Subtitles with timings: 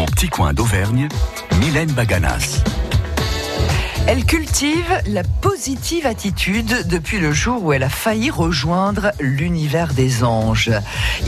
[0.00, 1.08] Mon petit coin d'Auvergne,
[1.60, 2.64] Mylène Baganas.
[4.12, 10.24] Elle cultive la positive attitude depuis le jour où elle a failli rejoindre l'univers des
[10.24, 10.72] anges.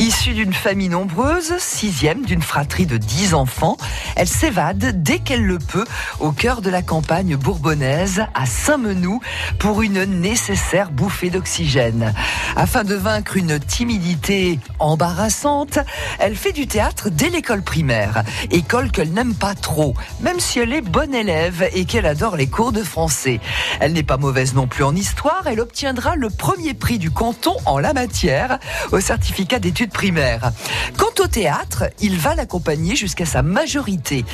[0.01, 3.76] Issue d'une famille nombreuse, sixième d'une fratrie de dix enfants,
[4.16, 5.85] elle s'évade dès qu'elle le peut
[6.18, 9.21] au cœur de la campagne bourbonnaise à Saint-Menou
[9.60, 12.12] pour une nécessaire bouffée d'oxygène.
[12.56, 15.78] Afin de vaincre une timidité embarrassante,
[16.19, 20.72] elle fait du théâtre dès l'école primaire, école qu'elle n'aime pas trop, même si elle
[20.72, 23.40] est bonne élève et qu'elle adore les cours de français.
[23.80, 27.56] Elle n'est pas mauvaise non plus en histoire, elle obtiendra le premier prix du canton
[27.66, 28.58] en la matière
[28.90, 30.52] au certificat d'études primaires.
[30.96, 34.24] Quant au théâtre, il va l'accompagner jusqu'à sa majorité.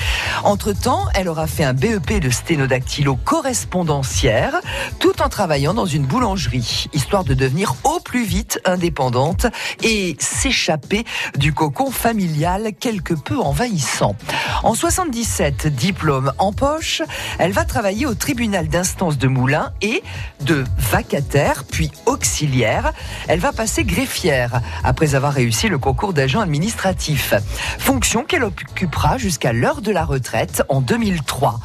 [0.45, 4.61] Entre-temps, elle aura fait un BEP de sténodactylo correspondancière
[4.99, 9.47] tout en travaillant dans une boulangerie, histoire de devenir au plus vite indépendante
[9.83, 11.05] et s'échapper
[11.37, 14.17] du cocon familial quelque peu envahissant.
[14.63, 17.03] En 77, diplôme en poche,
[17.39, 20.03] elle va travailler au tribunal d'instance de Moulins et
[20.41, 22.93] de vacataire, puis auxiliaire.
[23.29, 27.35] Elle va passer greffière après avoir réussi le concours d'agent administratif.
[27.79, 31.61] Fonction qu'elle occupera jusqu'à l'heure de la retraite en 2003.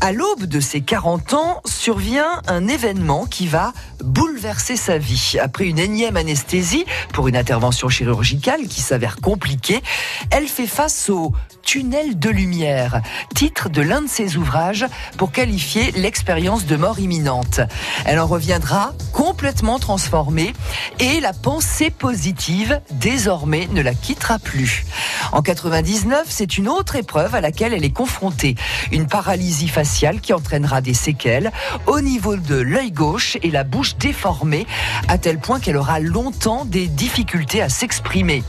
[0.00, 5.36] À l'aube de ses 40 ans, survient un événement qui va bouleverser sa vie.
[5.40, 9.82] Après une énième anesthésie pour une intervention chirurgicale qui s'avère compliquée,
[10.30, 13.02] elle fait face au tunnel de lumière,
[13.34, 17.60] titre de l'un de ses ouvrages pour qualifier l'expérience de mort imminente.
[18.04, 20.52] Elle en reviendra complètement transformée
[20.98, 24.84] et la pensée positive désormais ne la quittera plus.
[25.32, 28.54] En 99, c'est une autre épreuve à laquelle elle est confrontée,
[28.92, 31.52] une paralysie faciale qui entraînera des séquelles
[31.86, 34.66] au niveau de l'œil gauche et la bouche déformée
[35.08, 38.42] à tel point qu'elle aura longtemps des difficultés à s'exprimer.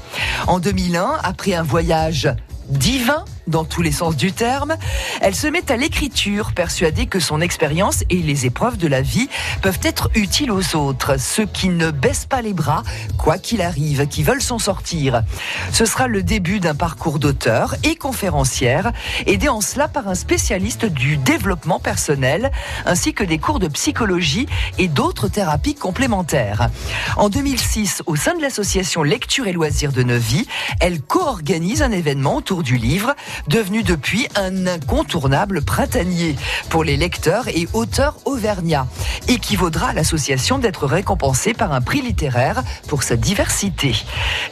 [0.47, 2.29] En 2001, après un voyage
[2.69, 4.75] divin dans tous les sens du terme.
[5.21, 9.29] Elle se met à l'écriture, persuadée que son expérience et les épreuves de la vie
[9.61, 12.83] peuvent être utiles aux autres, ceux qui ne baissent pas les bras,
[13.17, 15.23] quoi qu'il arrive, qui veulent s'en sortir.
[15.71, 18.91] Ce sera le début d'un parcours d'auteur et conférencière,
[19.25, 22.51] aidée en cela par un spécialiste du développement personnel,
[22.85, 24.47] ainsi que des cours de psychologie
[24.77, 26.69] et d'autres thérapies complémentaires.
[27.17, 30.47] En 2006, au sein de l'association Lecture et Loisirs de Neuvy,
[30.79, 33.15] elle co-organise un événement autour du livre
[33.47, 36.35] devenu depuis un incontournable printanier
[36.69, 38.87] pour les lecteurs et auteurs auvergnats,
[39.27, 43.93] équivaudra à l'association d'être récompensée par un prix littéraire pour sa diversité.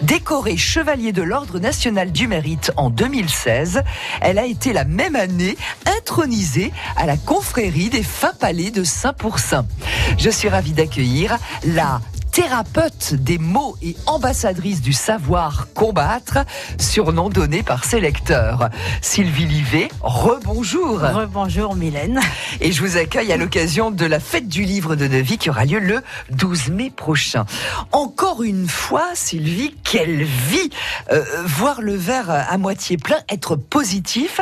[0.02, 3.84] Décorée chevalier de l'Ordre national du mérite en 2016,
[4.22, 5.58] elle a été la même année
[5.98, 9.66] intronisée à la confrérie des fins palais de Saint-Pourçain.
[10.18, 12.02] Je suis ravie d'accueillir la
[12.32, 16.40] thérapeute des mots et ambassadrice du savoir combattre,
[16.78, 18.70] surnom donné par ses lecteurs.
[19.02, 21.00] Sylvie Livet, rebonjour.
[21.00, 22.20] Rebonjour Mylène.
[22.62, 25.66] Et je vous accueille à l'occasion de la fête du livre de Neuvy qui aura
[25.66, 26.02] lieu le
[26.32, 27.46] 12 mai prochain.
[27.92, 30.70] Encore une fois, Sylvie, quelle vie
[31.12, 34.42] euh, Voir le verre à moitié plein, être positif,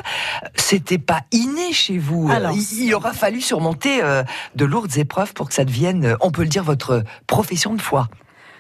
[0.56, 2.30] c'était pas inné chez vous.
[2.32, 4.24] Alors, il, aura fallu surmonter euh,
[4.56, 7.77] de lourdes épreuves pour que ça devienne, on peut le dire, votre profession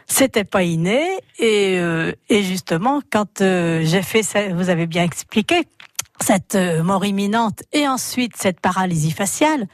[0.07, 1.05] C'était pas inné
[1.37, 5.63] et, euh, justement quand euh, j'ai fait ça, vous avez bien expliqué
[6.21, 9.67] cette euh, mort imminente et ensuite cette paralysie faciale,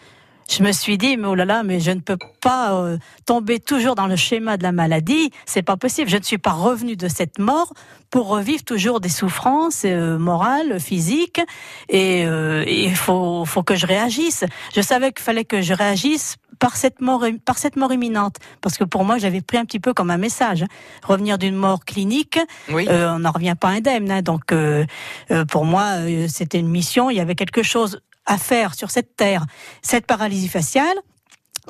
[0.49, 3.59] je me suis dit mais oh là là mais je ne peux pas euh, tomber
[3.59, 6.09] toujours dans le schéma de la maladie, c'est pas possible.
[6.09, 7.73] Je ne suis pas revenue de cette mort
[8.09, 11.41] pour revivre toujours des souffrances euh, morales, physiques
[11.89, 14.43] et euh, il faut faut que je réagisse.
[14.75, 18.77] Je savais qu'il fallait que je réagisse par cette mort par cette mort imminente parce
[18.77, 20.63] que pour moi j'avais pris un petit peu comme un message
[21.03, 22.39] revenir d'une mort clinique
[22.69, 22.85] Oui.
[22.89, 24.21] euh, on n'en revient pas indemne hein.
[24.21, 24.85] donc euh,
[25.31, 28.89] euh, pour moi euh, c'était une mission il y avait quelque chose à faire sur
[28.91, 29.45] cette terre
[29.81, 30.95] cette paralysie faciale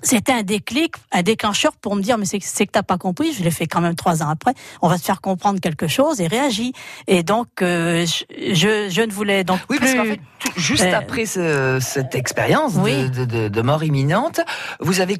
[0.01, 3.31] c'était un déclic, un déclencheur pour me dire mais c'est que t'as pas compris.
[3.31, 4.55] Je l'ai fait quand même trois ans après.
[4.81, 6.73] On va se faire comprendre quelque chose et réagit.
[7.05, 10.97] Et donc euh, je, je ne voulais donc Oui, parce qu'en fait, tout- juste Euh,
[10.97, 13.07] après ce- cette expérience de- Oui.
[13.11, 14.39] de, de- de mort imminente,
[14.79, 15.17] vous avez,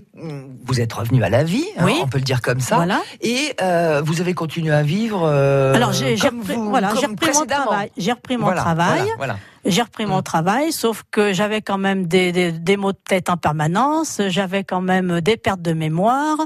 [0.66, 3.00] vous êtes revenu à la vie, hein, on peut le dire comme ça, Voilà.
[3.22, 5.28] et euh, vous avez continué à vivre.
[5.30, 7.92] Alors j'ai repris, voilà, mon travail.
[7.96, 9.08] J'ai repris mon Voilà, travail.
[9.18, 9.38] Voilà.
[9.66, 13.30] J'ai repris mon travail, sauf que j'avais quand même des, des, des maux de tête
[13.30, 16.38] en permanence, j'avais quand même des pertes de mémoire,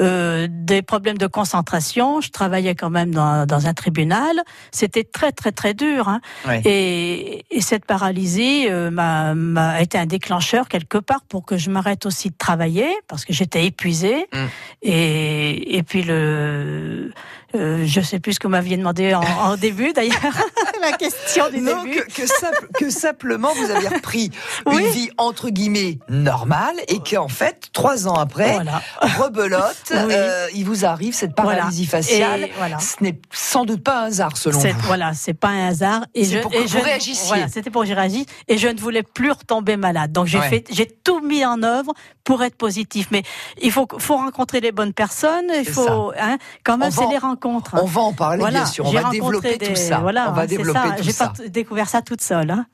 [0.00, 2.20] euh, des problèmes de concentration.
[2.20, 4.40] Je travaillais quand même dans, dans un tribunal.
[4.72, 6.08] C'était très très très dur.
[6.08, 6.20] Hein.
[6.64, 11.70] Et, et cette paralysie euh, m'a m'a été un déclencheur quelque part pour que je
[11.70, 14.26] m'arrête aussi de travailler parce que j'étais épuisée.
[14.32, 14.38] Mm.
[14.82, 17.12] Et, et puis le,
[17.54, 20.18] euh, je sais plus ce que vous m'aviez demandé en, en début d'ailleurs.
[20.90, 22.00] la question du non, début.
[22.02, 24.30] Que, que, simple- que simplement vous avez repris
[24.66, 24.82] Oui.
[24.82, 28.82] une vie entre guillemets normale et qu'en fait trois ans après, Voilà.
[29.18, 29.96] rebelote, Oui.
[30.14, 31.58] euh, il vous arrive cette Voilà.
[31.60, 32.48] paralysie faciale.
[32.58, 32.78] Voilà.
[32.78, 34.68] Ce n'est sans doute pas un hasard selon vous.
[34.84, 36.04] Voilà, c'est pas un hasard.
[36.14, 37.28] Et je, pour que et vous je réagissiez.
[37.28, 38.26] Voilà, c'était pour que je réagisse.
[38.48, 40.12] Et je ne voulais plus retomber malade.
[40.12, 40.48] Donc j'ai Ouais.
[40.48, 41.92] fait, j'ai tout mis en œuvre
[42.24, 43.08] pour être positif.
[43.10, 43.22] Mais
[43.62, 45.46] il faut, faut rencontrer les bonnes personnes.
[45.56, 47.76] Il faut, hein, quand même, c'est les rencontres.
[47.80, 48.86] On va en parler voilà, bien sûr.
[48.86, 49.98] On va développer des- tout ça.
[49.98, 50.96] Voilà, on va développer ça.
[51.00, 52.50] J'ai pas découvert ça toute seule.
[52.50, 52.66] Hein.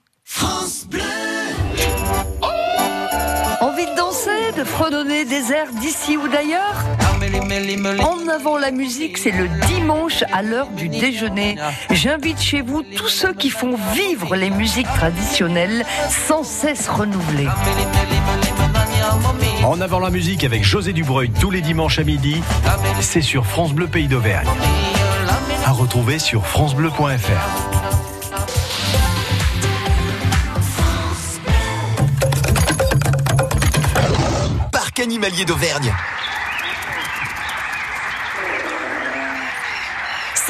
[3.60, 6.74] Envie de danser, de fredonner des airs d'ici ou d'ailleurs
[8.00, 11.56] En avant la musique, c'est le dimanche à l'heure du déjeuner.
[11.90, 17.48] J'invite chez vous tous ceux qui font vivre les musiques traditionnelles sans cesse renouvelées.
[19.64, 22.42] En avant la musique avec José Dubreuil tous les dimanches à midi,
[23.00, 24.48] c'est sur France Bleu Pays d'Auvergne.
[25.66, 27.79] À retrouver sur francebleu.fr.
[35.00, 35.94] animalier d'Auvergne.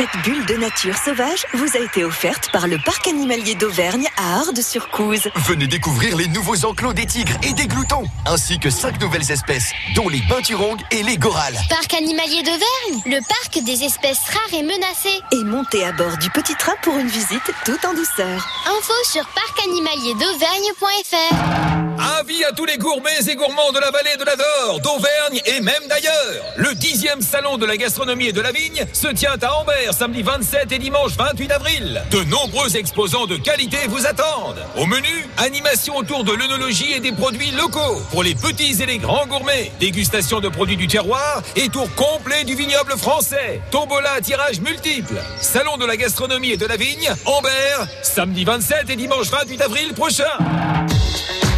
[0.01, 4.39] Cette bulle de nature sauvage vous a été offerte par le Parc animalier d'Auvergne à
[4.39, 5.29] Ardes-sur-Couze.
[5.35, 9.73] Venez découvrir les nouveaux enclos des tigres et des gloutons, ainsi que cinq nouvelles espèces,
[9.95, 11.59] dont les peinturongues et les gorales.
[11.69, 15.21] Parc animalier d'Auvergne, le parc des espèces rares et menacées.
[15.33, 18.49] Et montez à bord du petit train pour une visite tout en douceur.
[18.69, 21.91] Info sur parcanimalierdauvergne.fr.
[22.19, 25.87] Avis à tous les gourmets et gourmands de la vallée de l'Ador, d'Auvergne et même
[25.89, 26.43] d'ailleurs.
[26.57, 30.23] Le dixième salon de la gastronomie et de la vigne se tient à Ambert samedi
[30.23, 32.03] 27 et dimanche 28 avril.
[32.11, 34.63] De nombreux exposants de qualité vous attendent.
[34.77, 38.01] Au menu, animation autour de l'œnologie et des produits locaux.
[38.11, 42.45] Pour les petits et les grands gourmets, dégustation de produits du terroir et tour complet
[42.45, 43.61] du vignoble français.
[43.71, 45.17] Tombola à tirage multiple.
[45.41, 49.95] Salon de la gastronomie et de la vigne, Ambert, samedi 27 et dimanche 28 avril
[49.95, 50.25] prochain.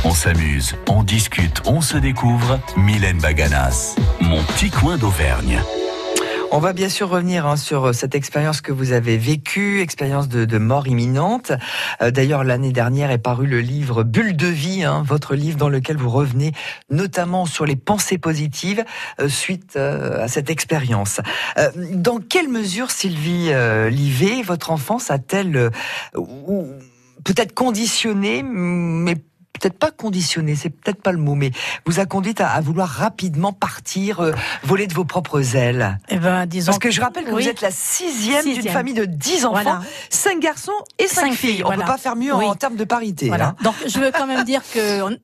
[0.05, 2.59] On s'amuse, on discute, on se découvre.
[2.77, 5.63] Mylène Baganas, mon petit coin d'Auvergne.
[6.55, 10.59] On va bien sûr revenir hein, sur cette expérience que vous avez vécue, expérience de,
[10.59, 11.51] mort imminente.
[12.03, 15.71] Euh, D'ailleurs, l'année dernière est paru le livre Bulle de vie, hein, votre livre dans
[15.71, 16.53] lequel vous revenez
[16.91, 18.85] notamment sur les pensées positives
[19.19, 21.23] euh, suite euh, à cette expérience.
[21.57, 25.71] Euh, dans quelle mesure, Sylvie euh, Livet, votre enfance a-t-elle euh,
[27.25, 29.17] peut-être conditionné, mais
[29.63, 31.53] peut-être pas conditionné, c'est peut-être pas le mot, mais
[31.87, 34.33] vous a conduite à, à vouloir rapidement partir, euh,
[34.65, 36.67] voler de vos propres ailes Eh ben, disons.
[36.73, 37.45] parce que je rappelle que oui.
[37.45, 39.81] vous êtes la sixième, d'une famille de 10 enfants, Voilà.
[40.11, 41.53] 5 garçons et 5, Cinq filles.
[41.55, 41.85] filles, On voilà.
[41.85, 42.45] peut pas faire mieux Oui.
[42.45, 43.29] en termes de parité.
[43.29, 43.49] Voilà.
[43.49, 43.57] hein.
[43.63, 45.17] Donc, je veux quand même dire que on-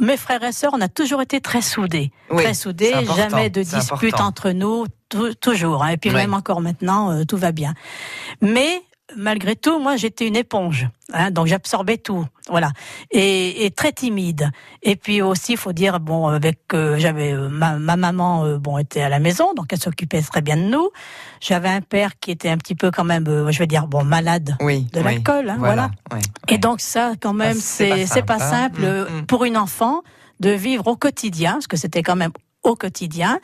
[0.00, 2.10] mes frères et sœurs, on a toujours été très soudés.
[2.30, 4.24] Oui, très soudés, jamais de important.
[4.24, 5.84] entre nous, tou- toujours.
[5.84, 5.88] hein.
[5.88, 6.16] Et puis Oui.
[6.16, 7.74] même encore maintenant, euh, tout va bien.
[8.40, 8.80] Mais
[9.16, 10.88] malgré tout, moi, j'étais une éponge.
[11.14, 12.70] Hein, donc j'absorbais tout, voilà,
[13.10, 14.50] et, et très timide.
[14.82, 18.58] Et puis aussi, il faut dire, bon, avec euh, j'avais euh, ma, ma maman, euh,
[18.58, 20.90] bon, était à la maison, donc elle s'occupait très bien de nous.
[21.40, 24.56] J'avais un père qui était un petit peu quand même, je vais dire, bon, malade
[24.60, 25.04] Oui, de oui.
[25.04, 25.90] l'alcool, hein, voilà.
[26.12, 26.20] oui.
[26.48, 29.26] Et donc ça, quand même, Ah, c'est pas c'est pas simple, simple Mm, mm.
[29.26, 30.02] pour une enfant
[30.40, 32.32] de vivre au quotidien, parce que c'était quand même
[32.64, 33.38] au quotidien.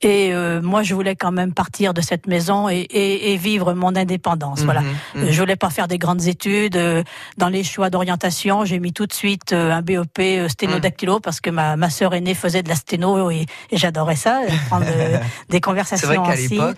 [0.00, 3.74] Et euh, moi, je voulais quand même partir de cette maison et, et, et vivre
[3.74, 4.60] mon indépendance.
[4.62, 4.80] Voilà.
[4.80, 5.30] Mhm, mhm.
[5.30, 6.76] Je voulais pas faire des grandes études.
[6.76, 7.02] euh,
[7.36, 11.40] Dans les choix d'orientation, j'ai mis tout de suite euh, un BOP euh, sténodactylo parce
[11.40, 14.86] que ma, ma sœur aînée faisait de la sténo et, et j'adorais ça, prendre
[15.48, 16.76] des C'est conversations vrai qu'à l'époque,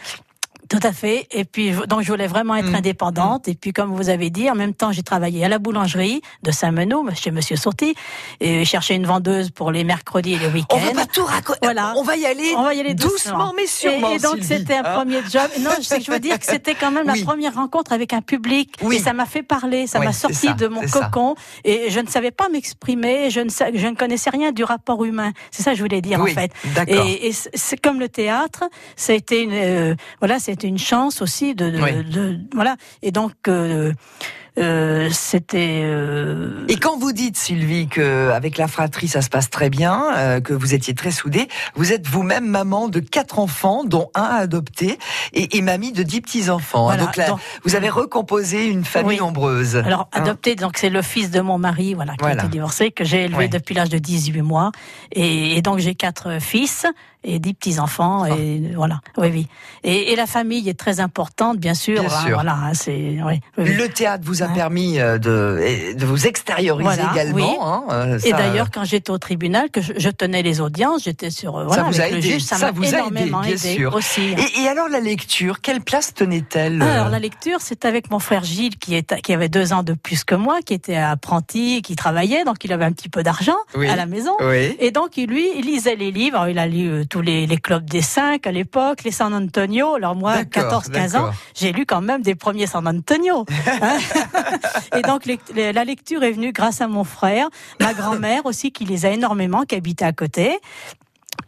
[0.72, 1.26] Tout à fait.
[1.32, 2.76] Et puis, donc, je voulais vraiment être Mm.
[2.76, 3.46] indépendante.
[3.46, 6.50] Et puis, comme vous avez dit, en même temps, j'ai travaillé à la boulangerie de
[6.50, 7.94] Saint-Meneau, chez Monsieur Sorti,
[8.40, 10.78] et cherché une vendeuse pour les mercredis et les on week-ends.
[10.78, 11.58] va pas tout raconter.
[11.62, 11.92] Voilà.
[11.96, 12.54] On va y aller.
[12.56, 14.12] On va y aller doucement, doucement, mais sûrement.
[14.12, 14.94] Et, et donc c'était un hein.
[14.94, 15.42] premier job.
[15.60, 17.18] Non, je, je veux dire que c'était quand même Oui.
[17.20, 18.74] la première rencontre avec un public.
[18.82, 18.96] Oui.
[18.96, 21.00] Et ça m'a fait parler, ça Oui, m'a c'est sorti ça, de mon c'est ça.
[21.12, 21.34] cocon.
[21.64, 23.28] Et je ne savais pas m'exprimer.
[23.30, 25.32] Je ne je ne connaissais rien du rapport humain.
[25.50, 26.50] C'est ça que je voulais dire en fait.
[26.74, 27.06] d'accord.
[27.06, 28.64] Et, et c'est- c'est comme le théâtre,
[28.96, 32.04] ça a été une euh, voilà, c'était une chance aussi de, de, Oui.
[32.04, 32.76] de- voilà.
[33.02, 33.92] Et donc euh,
[34.58, 39.48] euh, c'était euh, Et quand vous dites, Sylvie, que avec la fratrie ça se passe
[39.48, 43.82] très bien, euh, que vous étiez très soudés, vous êtes vous-même maman de quatre enfants,
[43.84, 44.98] dont un adopté,
[45.32, 46.84] et, et mamie de dix petits enfants.
[46.84, 49.18] Voilà, donc là, donc- vous avez recomposé une famille Oui.
[49.20, 49.76] nombreuse.
[49.76, 50.20] Alors Hein.
[50.22, 52.42] adopté, donc c'est le fils de mon mari, voilà, qui Voilà.
[52.42, 53.48] a été divorcé, que j'ai élevé Ouais.
[53.48, 54.70] depuis l'âge de 18 mois,
[55.12, 56.86] et, et donc j'ai quatre fils
[57.24, 59.46] et dix petits enfants, et voilà, oui, oui.
[59.84, 62.34] Et, et la famille est très importante, bien sûr, Bien hein, sûr.
[62.34, 63.74] voilà, hein, c'est, oui, oui.
[63.76, 67.36] Le théâtre vous vous a permis euh, de, de vous extérioriser Voilà, également.
[67.36, 67.56] oui.
[67.60, 71.04] hein, euh, Et ça, d'ailleurs, quand j'étais au tribunal, que je, je tenais les audiences,
[71.04, 72.86] j'étais sur euh, voilà, vous a avec le aidé, juge, ça ça m'a vous a
[72.88, 73.94] aidé, énormément bien aidé sûr.
[73.94, 74.34] aussi.
[74.56, 78.44] Et, et alors la lecture, quelle place tenait-elle Alors la lecture, c'est avec mon frère
[78.44, 81.96] Gilles qui, est, qui avait deux ans de plus que moi, qui était apprenti, qui
[81.96, 83.88] travaillait, donc il avait un petit peu d'argent Oui.
[83.88, 84.32] à la maison.
[84.40, 84.76] Oui.
[84.80, 86.36] Et donc, lui, il lisait les livres.
[86.36, 89.32] Alors, il a lu euh, tous les, les clubs des cinq à l'époque, les San
[89.34, 89.94] Antonio.
[89.94, 93.44] Alors moi, D'accord, 14-15 ans, j'ai lu quand même des premiers San Antonio.
[93.66, 93.98] Hein
[94.96, 95.24] et donc,
[95.54, 97.48] la lecture est venue grâce à mon frère,
[97.80, 100.58] ma grand-mère aussi, qui les a énormément, qui habitait à côté.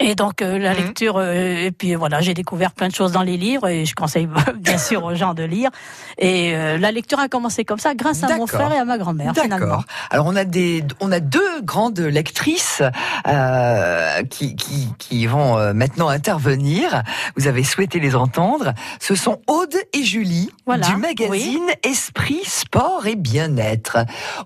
[0.01, 0.77] Et donc euh, la Mhm.
[0.85, 3.95] lecture, euh, et puis voilà, j'ai découvert plein de choses dans les livres et je
[3.95, 5.71] conseille bien sûr aux gens de lire.
[6.19, 8.99] Et euh, la lecture a commencé comme ça grâce à mon frère et à ma
[8.99, 9.33] grand-mère.
[9.33, 9.85] D'accord.
[10.11, 12.83] Alors on a des, on a deux grandes lectrices
[13.27, 17.03] euh, qui, qui, qui vont euh, maintenant intervenir.
[17.37, 18.75] Vous avez souhaité les entendre.
[19.01, 23.99] Ce sont Aude et Julie Voilà, du magazine Esprit, Sport et Bien-être.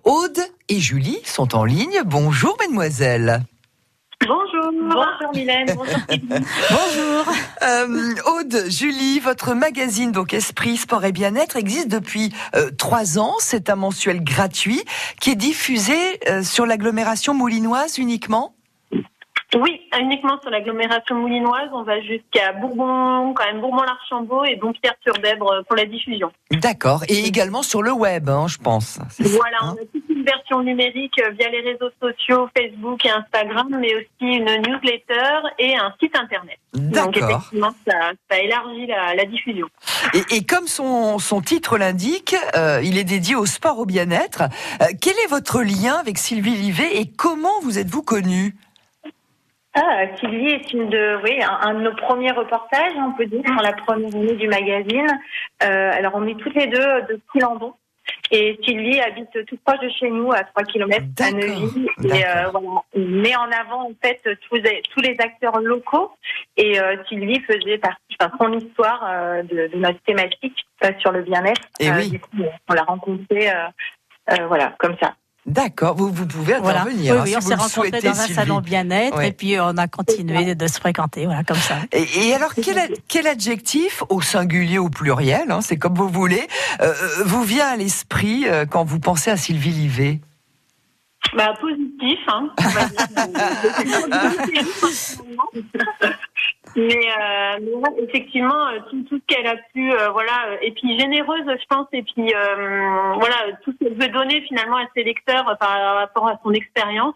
[0.05, 0.39] Aude
[0.69, 2.01] et Julie sont en ligne.
[2.05, 3.43] Bonjour, mesdemoiselles.
[4.27, 4.73] Bonjour.
[4.73, 5.75] Bonjour Mylène.
[5.77, 5.97] Bonjour.
[6.71, 7.35] Bonjour.
[7.63, 13.35] Euh, Aude, Julie, votre magazine donc Esprit, Sport et Bien-être existe depuis euh, trois ans.
[13.39, 14.83] C'est un mensuel gratuit
[15.21, 15.95] qui est diffusé
[16.29, 18.58] euh, sur l'agglomération moulinoise uniquement.
[19.57, 21.71] Oui, uniquement sur l'agglomération moulinoise.
[21.73, 26.31] On va jusqu'à Bourbon, quand même Bourbon-l'Archambault et Dompierre-sur-Dèbre pour la diffusion.
[26.51, 27.03] D'accord.
[27.09, 28.85] Et également sur le web, hein, je pense.
[28.85, 33.07] Ça, Voilà, hein on a toute une version numérique euh, via les réseaux sociaux, Facebook
[33.07, 36.59] et Instagram, mais aussi une newsletter et un site internet.
[36.75, 37.31] Donc D'accord.
[37.31, 39.67] effectivement, ça, ça élargit la, la diffusion.
[40.13, 44.43] Et, et comme son, son titre l'indique, euh, il est dédié au sport, au bien-être.
[44.83, 48.55] Euh, quel est votre lien avec Sylvie Livet et comment vous êtes-vous connue?
[49.81, 53.43] Ah, Sylvie est une de, oui, un, un de nos premiers reportages, on peut dire,
[53.45, 55.07] sur la première année du magazine.
[55.63, 57.75] Euh, alors, on est toutes les deux de Quilandon.
[58.31, 61.89] Et Sylvie habite tout proche de chez nous, à 3 km à Neuville.
[62.05, 66.11] Et euh, voilà, on met en avant en fait tous les, tous les acteurs locaux.
[66.57, 70.67] Et euh, Sylvie faisait partie, enfin, son histoire euh, de, de notre thématique
[71.01, 71.63] sur le bien-être.
[71.81, 72.11] Et oui.
[72.11, 72.37] Du coup,
[72.69, 73.51] on l'a rencontrée,
[74.47, 75.15] voilà, comme ça.
[75.47, 76.83] D'accord, vous, vous pouvez Voilà.
[76.83, 77.15] intervenir.
[77.15, 78.35] Oui, hein, oui, si on s'est rencontrés dans un Sylvie.
[78.35, 79.27] salon bien-être Oui.
[79.27, 81.77] et puis on a continué de se fréquenter, voilà, comme ça.
[81.93, 85.95] Et, et alors, quel, ad- quel adjectif, au singulier ou au pluriel, hein, c'est comme
[85.95, 86.47] vous voulez,
[86.83, 90.21] euh, euh, vous vient à l'esprit euh, quand vous pensez à Sylvie Livet?
[91.37, 92.51] Bah, positif, hein.
[96.79, 100.57] mais, euh, mais ouais, effectivement, euh, tout, tout ce qu'elle a pu, euh, voilà, euh,
[100.63, 104.77] et puis généreuse, je pense, et puis euh, voilà, tout ce qu'elle veut donner finalement
[104.77, 107.15] à ses lecteurs euh, par rapport à son expérience.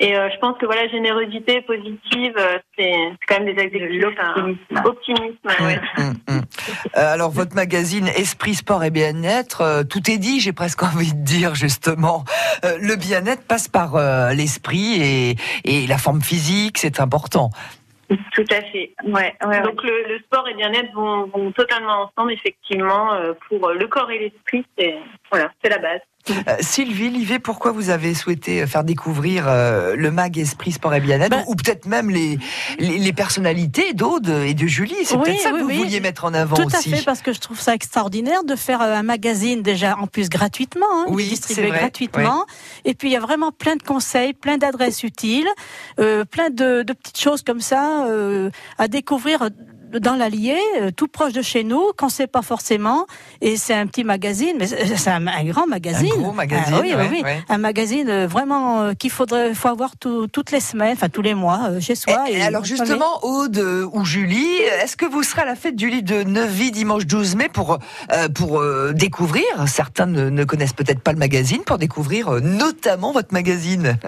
[0.00, 4.04] Et euh, je pense que voilà, générosité, positive, euh, c'est c'est quand même des adjectifs
[4.20, 4.54] hein,
[4.84, 5.36] optimisme.
[5.44, 5.80] ouais.
[6.28, 6.42] Hum.
[6.96, 11.14] Euh, Alors, votre magazine Esprit, Sport et Bien-être, euh, tout est dit, j'ai presque envie
[11.14, 12.24] de dire, justement.
[12.64, 17.50] Euh, le bien-être passe par euh, l'esprit et, et la forme physique, c'est important.
[18.32, 18.94] Tout à fait.
[19.04, 19.62] Ouais, ouais, ouais.
[19.62, 24.10] Donc le, le sport et bien-être vont, vont totalement ensemble, effectivement, euh, pour le corps
[24.10, 24.96] et l'esprit, c'est
[25.32, 26.00] voilà, c'est la base.
[26.30, 31.00] Euh, Sylvie Livet, pourquoi vous avez souhaité faire découvrir euh, le mag Esprit, Sport et
[31.00, 32.38] Bien-être Ben- Ou peut-être même les,
[32.78, 35.78] les, les personnalités d'Aude et de Julie C'est Oui, peut-être ça que vous oui.
[35.78, 36.94] vouliez mettre en avant Tout aussi.
[36.94, 40.06] à fait, parce que je trouve ça extraordinaire de faire euh, un magazine déjà en
[40.06, 42.46] plus gratuitement, hein, Oui, vrai, gratuitement.
[42.84, 45.48] Et puis il y a vraiment plein de conseils, plein d'adresses utiles,
[45.98, 49.48] euh, plein de, de petites choses comme ça euh, à découvrir
[50.00, 53.06] dans l'Allier, euh, tout proche de chez nous, qu'on sait pas forcément.
[53.40, 56.10] Et c'est un petit magazine, mais c'est c'est un, un grand magazine.
[56.16, 57.42] Un gros magazine, Ah oui, ouais, oui, ouais.
[57.48, 61.22] Un magazine euh, vraiment euh, qu'il faudrait, faut avoir tout- toutes les semaines, enfin tous
[61.22, 62.24] les mois chez soi.
[62.28, 63.58] Et, et alors justement, Aude
[63.92, 67.36] ou Julie, est-ce que vous serez à la fête du livre de Neuvy dimanche 12
[67.36, 67.78] mai pour
[68.12, 69.44] euh, pour euh, découvrir?
[69.66, 73.96] Certains ne, ne connaissent peut-être pas le magazine pour découvrir euh, notamment votre magazine.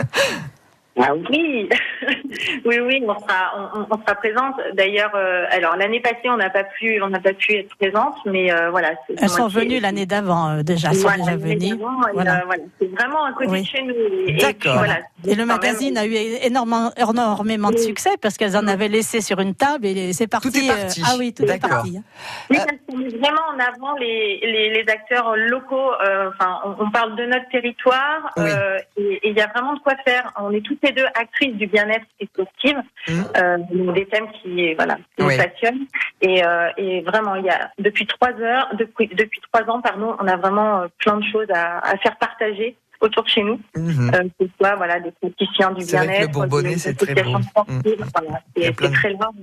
[1.00, 1.68] Ah oui,
[2.64, 4.54] oui, oui, on sera, on, on sera présente.
[4.74, 8.14] D'ailleurs, euh, alors l'année passée, on n'a pas pu, on n'a pas pu être présente,
[8.26, 8.92] mais euh, voilà.
[9.20, 11.80] Elles sont venues l'année d'avant euh, déjà, elles sont Voilà, déjà venues.
[12.14, 12.42] Voilà.
[12.46, 13.62] voilà, c'est vraiment à côté Oui.
[13.62, 14.38] de chez nous.
[14.38, 14.76] D'accord.
[14.76, 17.82] voilà, Et le magazine même, a eu énormément, énormément de Oui.
[17.82, 20.50] succès parce qu'elles en avaient laissé sur une table et c'est parti.
[20.50, 21.00] Tout est parti.
[21.00, 21.70] euh, ah oui, tout est D'accord.
[21.70, 21.98] parti.
[22.50, 25.92] Oui, parce qu'on met vraiment en avant les, les, les acteurs locaux.
[26.02, 28.50] euh, Enfin, on, on parle de notre territoire Oui.
[28.50, 30.32] euh, et il y a vraiment de quoi faire.
[30.38, 32.78] On est toutes les deux actrices du bien-être et sportive,
[33.10, 35.36] euh, donc des thèmes qui voilà qui Oui.
[35.36, 35.86] nous passionnent.
[36.20, 40.16] Et, euh, et vraiment, il y a depuis trois heures, depuis depuis trois ans, pardon,
[40.20, 43.60] on a vraiment euh, plein de choses à, à faire partager autour de chez nous.
[43.76, 44.10] Mhm.
[44.14, 47.14] Euh, que ce soit voilà, des praticiens du que le bien-être, Bourbonnais, des c'est très
[47.22, 47.40] beau.
[47.42, 48.04] sportives, Mm.
[48.16, 49.34] voilà, c'est de- très large.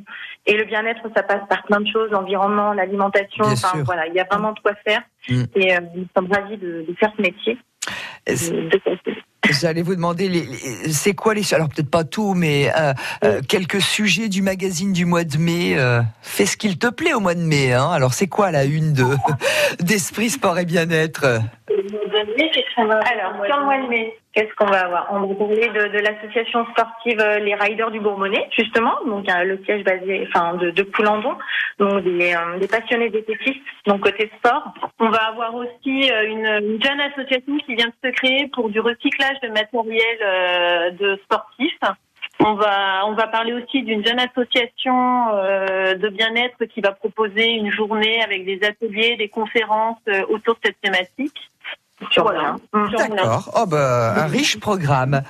[0.46, 4.20] Et le bien-être, ça passe par plein de choses, l'environnement, l'alimentation, enfin voilà, il y
[4.20, 5.02] a vraiment de quoi faire.
[5.30, 5.44] Mm.
[5.56, 7.58] Et euh, nous sommes ravis de, de faire ce métier.
[8.28, 8.80] De-.
[9.50, 10.30] J'allais vous demander,
[10.92, 11.54] c'est quoi les...
[11.54, 12.94] Alors peut-être pas tout, mais euh,
[13.24, 15.74] euh, quelques sujets du magazine du mois de mai.
[15.78, 17.74] euh, fais ce qu'il te plaît au mois de mai.
[17.74, 17.90] Hein.
[17.92, 19.06] Alors c'est quoi la une de
[19.84, 21.42] d'Esprit, Sport et Bien-être?
[22.78, 25.08] Alors, sur le mois de mai, qu'est-ce qu'on va avoir?
[25.12, 30.28] On va parler de, l'association sportive Les Riders du Bourbonnais, justement, donc le siège basé,
[30.28, 31.36] enfin, de, Poulandon,
[31.80, 32.36] donc des,
[32.70, 34.74] passionnés d'ététistes, donc côté sport.
[35.00, 39.31] On va avoir aussi une jeune association qui vient de se créer pour du recyclage
[39.42, 41.80] de matériel euh, de sportifs.
[42.40, 47.52] On va, on va parler aussi d'une jeune association euh, de bien-être qui va proposer
[47.52, 51.51] une journée avec des ateliers, des conférences euh, autour de cette thématique.
[52.18, 52.56] Voilà.
[52.98, 53.52] D'accord.
[53.56, 55.22] Oh bah, un riche programme.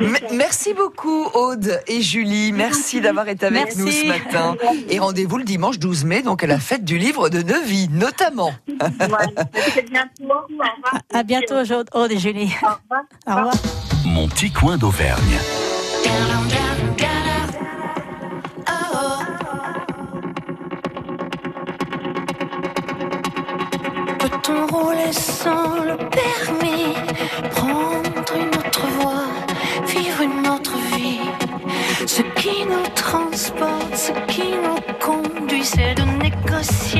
[0.00, 2.52] M- merci beaucoup Aude et Julie.
[2.52, 3.78] Merci d'avoir été avec Merci.
[3.78, 4.56] nous ce matin.
[4.88, 8.52] Et rendez-vous le dimanche 12 mai, donc à la fête du livre de Neuvy, notamment.
[11.12, 11.54] À bientôt,
[11.94, 12.52] Aude et Julie.
[12.62, 13.02] Au revoir.
[13.26, 13.54] Au revoir.
[14.04, 15.38] Mon petit coin d'Auvergne.
[24.18, 26.94] Peut-on rouler sans le permis
[27.50, 29.26] Prendre une autre voie,
[29.86, 31.20] vivre une autre vie.
[32.06, 36.91] Ce qui nous transporte, ce qui nous conduit C'est de négocier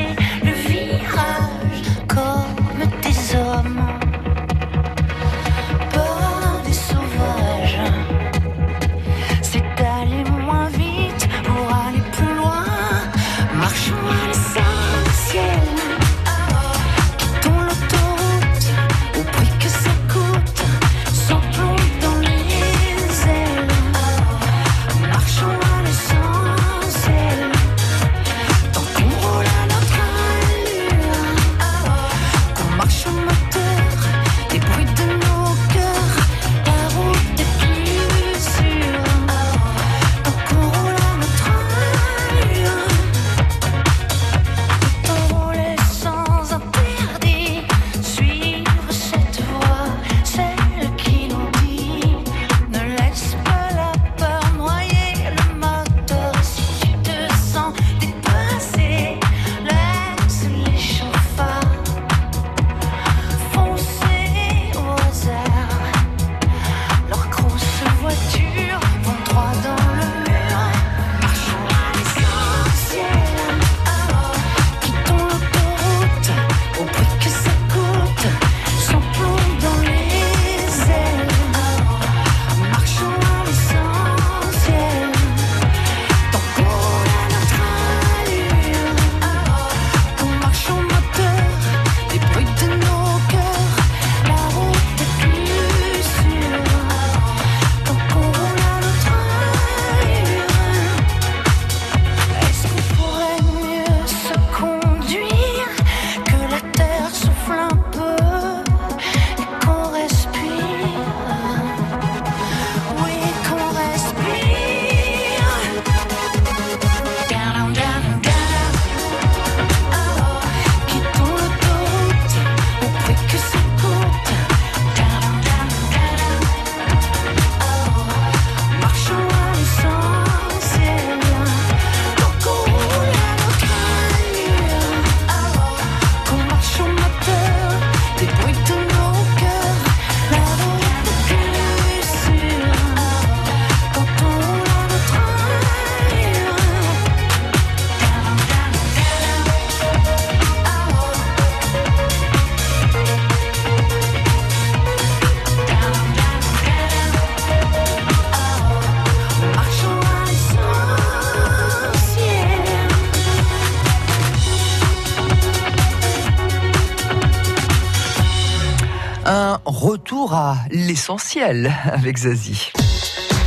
[170.53, 172.71] à l'essentiel avec Zazie.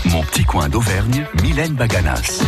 [0.07, 2.43] Mon petit coin d'Auvergne, Mylène Baganas.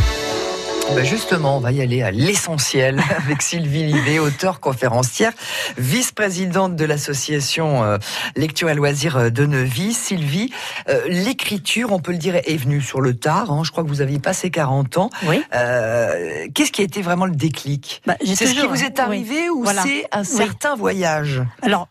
[0.96, 5.32] Ben justement, on va y aller à l'essentiel avec Sylvie Livet, auteure conférencière,
[5.76, 7.98] vice-présidente de l'association euh,
[8.36, 9.92] Lecture et Loisirs euh, de Neuvy.
[9.92, 10.50] Sylvie,
[10.88, 13.50] euh, l'écriture, on peut le dire, est venue sur le tard.
[13.52, 13.62] hein.
[13.64, 15.10] Je crois que vous aviez passé 40 ans.
[15.26, 15.42] Oui.
[15.54, 18.00] Euh, Qu'est-ce qui a été vraiment le déclic?
[18.06, 19.48] Bah, j'ai C'est ce qui vous est arrivé oui.
[19.50, 19.82] ou Voilà.
[19.82, 20.26] c'est un Oui.
[20.26, 21.42] certain voyage?
[21.62, 21.88] Alors,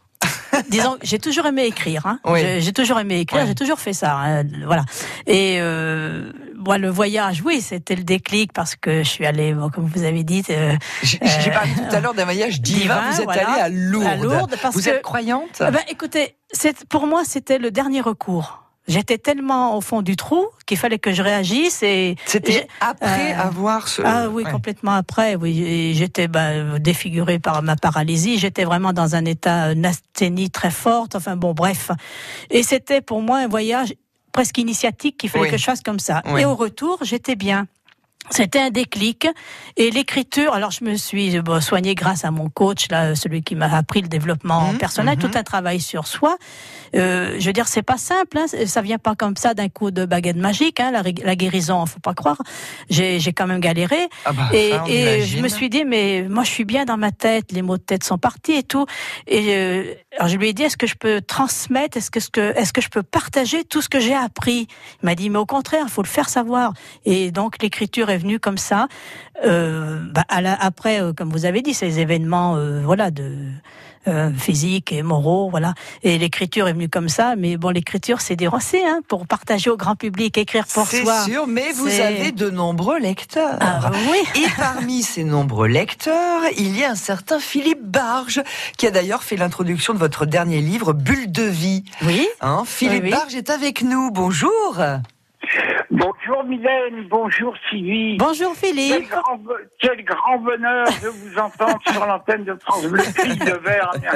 [0.70, 2.06] disons, j'ai toujours aimé écrire.
[2.06, 2.20] Hein.
[2.26, 2.40] Oui.
[2.42, 3.48] J'ai j'ai toujours aimé écrire, Ouais.
[3.48, 4.16] j'ai toujours fait ça.
[4.18, 4.84] hein, Voilà.
[5.26, 9.70] Et euh, moi, le voyage, oui, c'était le déclic parce que je suis allée, bon,
[9.70, 10.44] comme vous avez dit.
[10.50, 12.80] euh, J'ai j'ai parlé tout à l'heure d'un voyage divin.
[12.82, 13.50] Divin, Vous êtes voilà.
[13.50, 14.06] allé à Lourdes.
[14.08, 15.60] À Lourdes, parce vous que- êtes croyante?
[15.60, 18.64] Ben, écoutez, c'est pour moi, c'était le dernier recours.
[18.88, 23.42] J'étais tellement au fond du trou qu'il fallait que je réagisse et C'était après euh,
[23.42, 24.02] avoir ce.
[24.06, 24.52] Ah oui, ouais.
[24.52, 25.36] complètement après.
[25.36, 28.38] Oui, j'étais ben, défigurée par ma paralysie.
[28.38, 31.16] J'étais vraiment dans un état d'asthénie très forte.
[31.16, 31.92] Enfin bon, bref.
[32.50, 33.94] Et c'était pour moi un voyage
[34.32, 35.52] presque initiatique qu'il fallait Oui.
[35.52, 36.22] que je fasse comme ça.
[36.26, 36.42] Oui.
[36.42, 37.68] Et au retour, j'étais bien.
[38.30, 39.28] C'était un déclic
[39.78, 40.54] et l'écriture.
[40.54, 44.02] Alors je me suis bon, soignée grâce à mon coach, là, celui qui m'a appris
[44.02, 45.30] le développement Mhm, personnel, mhm.
[45.30, 46.38] tout un travail sur soi.
[46.96, 48.38] Euh, je veux dire, c'est pas simple.
[48.38, 50.80] Hein, ça vient pas comme ça d'un coup de baguette magique.
[50.80, 52.38] Hein, la, la guérison, faut pas croire.
[52.90, 53.98] J'ai quand même galéré.
[54.26, 56.98] Ah bah, Et, ça, et je me suis dit, mais moi je suis bien dans
[56.98, 58.86] ma tête, les mots de tête sont partis et tout.
[59.28, 62.30] Et euh, alors je lui ai dit, est-ce que je peux transmettre, est-ce que, ce
[62.30, 64.68] que, est-ce que je peux partager tout ce que j'ai appris?
[65.02, 66.74] Il m'a dit, mais au contraire, faut le faire savoir.
[67.06, 68.88] Et donc l'écriture est venue comme ça.
[69.46, 73.34] Euh, bah, à la- après, euh, comme vous avez dit, ces événements, euh, voilà, de
[74.38, 75.74] physiques et moraux, voilà.
[76.02, 77.36] Et l'écriture est venue comme ça.
[77.38, 81.24] Mais bon, l'écriture, c'est rosées, hein, pour partager au grand public, écrire pour C'est soi.
[81.26, 83.58] sûr, mais vous C'est- avez de nombreux lecteurs.
[83.60, 84.42] Ah, oui.
[84.42, 88.42] Et parmi ces nombreux lecteurs, il y a un certain Philippe Barge,
[88.78, 91.84] qui a d'ailleurs fait l'introduction de votre dernier livre, Bulle de vie.
[92.06, 92.26] Oui.
[92.40, 93.12] Hein, Philippe Oui, oui.
[93.12, 94.10] Barge est avec nous.
[94.12, 94.82] Bonjour.
[96.00, 98.18] Bonjour Mylène, bonjour Sylvie.
[98.18, 99.10] Bonjour Quel Philippe.
[99.10, 104.08] grand, bo- quel grand bonheur de vous entendre sur l'antenne de France Bleu Pays d'Auvergne.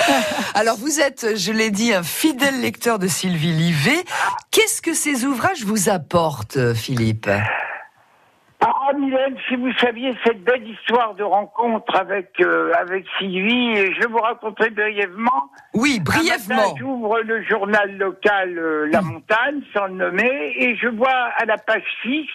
[0.54, 4.02] Alors vous êtes, je l'ai dit, un fidèle lecteur de Sylvie Livet.
[4.50, 7.28] Qu'est-ce que ces ouvrages vous apportent, Philippe?
[8.68, 13.94] Ah Mylène, si vous saviez cette belle histoire de rencontre avec euh, avec Sylvie, et
[13.94, 15.52] je vous raconterai brièvement.
[15.72, 16.74] Oui, brièvement.
[16.76, 21.58] J'ouvre le journal local euh, La Montagne, sans le nommer, et je vois à la
[21.58, 22.26] page 6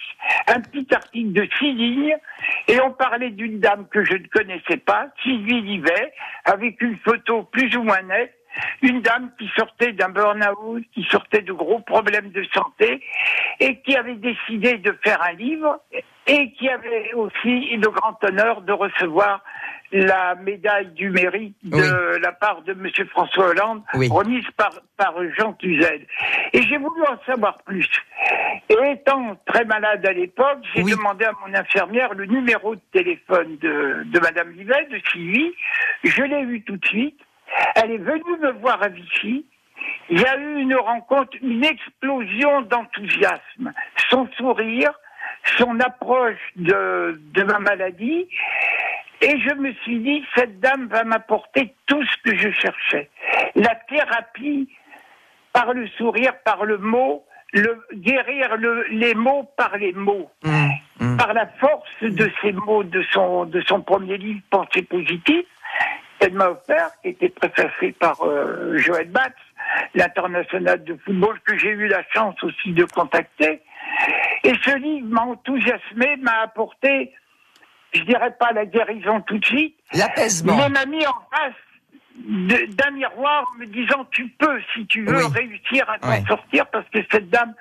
[0.46, 2.16] un petit article de six lignes,
[2.66, 6.14] et on parlait d'une dame que je ne connaissais pas, Sylvie Livet,
[6.46, 8.34] avec une photo plus ou moins nette,
[8.80, 13.02] une dame qui sortait d'un burn-out, qui sortait de gros problèmes de santé,
[13.60, 15.78] et qui avait décidé de faire un livre,
[16.26, 19.42] et qui avait aussi le grand honneur de recevoir
[19.94, 24.08] la médaille du mérite de la part de Monsieur François Hollande, Oui.
[24.10, 26.06] remise par, par Jean Tuzel.
[26.54, 27.86] Et j'ai voulu en savoir plus.
[28.70, 30.92] Et étant très malade à l'époque, j'ai Oui.
[30.92, 35.52] demandé à mon infirmière le numéro de téléphone de, de Madame Livet, de Sylvie.
[36.04, 37.20] Je l'ai eu tout de suite.
[37.74, 39.44] Elle est venue me voir à Vichy.
[40.08, 43.72] Il y a eu une rencontre, une explosion d'enthousiasme.
[44.08, 44.92] Son sourire,
[45.58, 48.28] son approche de, de ma maladie.
[49.20, 53.08] Et je me suis dit, cette dame va m'apporter tout ce que je cherchais.
[53.54, 54.68] La thérapie
[55.52, 60.68] par le sourire, par le mot, le, guérir le- les mots par les mots, Mmh,
[61.00, 61.16] mmh.
[61.18, 65.44] par la force de ces mots de son, de son premier livre, Pensée positive,
[66.18, 69.34] qu'elle m'a offert, qui était préfacé par euh, Joël Batz,
[69.94, 73.60] l'international de football que j'ai eu la chance aussi de contacter.
[74.44, 77.12] Et ce livre m'a enthousiasmé, m'a apporté,
[77.94, 80.56] je dirais pas la guérison tout de suite, L'apaisement.
[80.56, 81.54] mais m'a mis en face
[82.76, 85.32] d'un miroir me disant tu peux, si tu veux, Oui.
[85.34, 87.54] réussir à t'en sortir parce que cette dame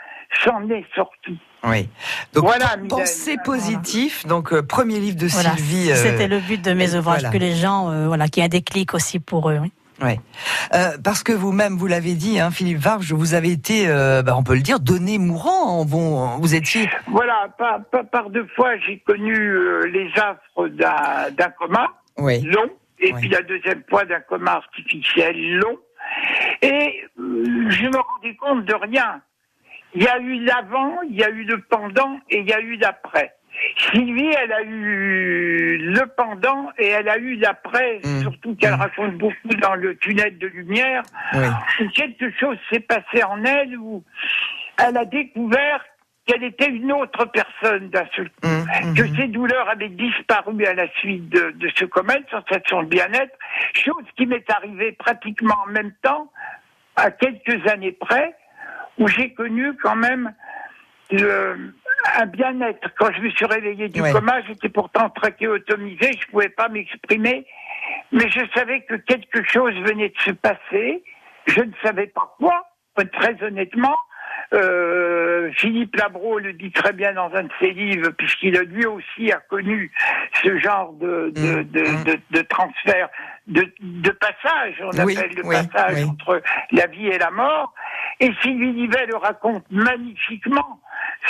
[0.43, 1.37] s'en est sortie.
[1.63, 1.87] Oui.
[2.33, 4.25] Donc, Voilà, pensée positif.
[4.25, 5.91] Donc, euh, premier livre de Voilà, Sylvie.
[5.91, 7.29] euh, c'était le but de mes euh, ouvrages, voilà.
[7.29, 9.59] que les gens, euh, voilà, qu'il y ait un déclic aussi pour eux.
[9.61, 9.71] oui.
[10.01, 10.19] Ouais.
[10.73, 14.35] Euh, parce que vous-même, vous l'avez dit, hein, Philippe Varge, vous avez été, euh, bah,
[14.35, 15.85] on peut le dire, donné mourant.
[15.85, 16.89] Bon, vous étiez.
[17.07, 21.87] Voilà, par, par, par deux fois, j'ai connu euh, les affres d'un d'un coma
[22.17, 22.41] Oui.
[22.41, 23.19] long, et Oui.
[23.19, 25.77] puis la deuxième fois d'un coma artificiel long.
[26.63, 29.21] Et je me rendais compte de rien.
[29.93, 32.59] Il y a eu l'avant, il y a eu le pendant et il y a
[32.59, 33.33] eu l'après.
[33.91, 38.21] Sylvie, elle a eu le pendant et elle a eu l'après, Mm.
[38.21, 38.81] surtout qu'elle Mm.
[38.81, 41.03] raconte beaucoup dans le tunnel de lumière.
[41.33, 41.87] Oui.
[41.95, 44.03] Quelque chose s'est passé en elle où
[44.77, 45.83] elle a découvert
[46.25, 48.47] qu'elle était une autre personne d'un seul coup.
[48.47, 52.83] Mmh, Que ses douleurs avaient disparu à la suite de, de ce coma, une sensation
[52.83, 53.35] de bien-être,
[53.73, 56.31] chose qui m'est arrivée pratiquement en même temps,
[56.95, 58.35] à quelques années près,
[58.99, 60.31] où j'ai connu quand même
[61.11, 61.73] le-
[62.17, 62.89] un bien-être.
[62.97, 64.11] Quand je me suis réveillé du Ouais.
[64.11, 67.45] coma, j'étais pourtant trachéotomisé, je pouvais pas m'exprimer,
[68.11, 71.03] mais je savais que quelque chose venait de se passer.
[71.47, 72.67] Je ne savais pas quoi,
[73.13, 73.95] très honnêtement,
[74.53, 78.85] Euh, Philippe Labro le dit très bien dans un de ses livres, puisqu'il a lui
[78.85, 79.91] aussi a connu
[80.43, 83.09] ce genre de, Mm, de, de, de, de transfert,
[83.47, 86.03] de, de passage, on Oui, appelle le oui, passage oui.
[86.03, 87.73] entre la vie et la mort.
[88.19, 90.81] Et Sylvie Livet le raconte magnifiquement,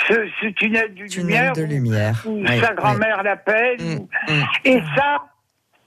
[0.08, 2.14] ce, ce tunnel du lumière, Tunnel de lumière.
[2.26, 3.78] où sa grand-mère l'appelle.
[3.80, 4.42] Mm.
[4.64, 5.22] Et ça,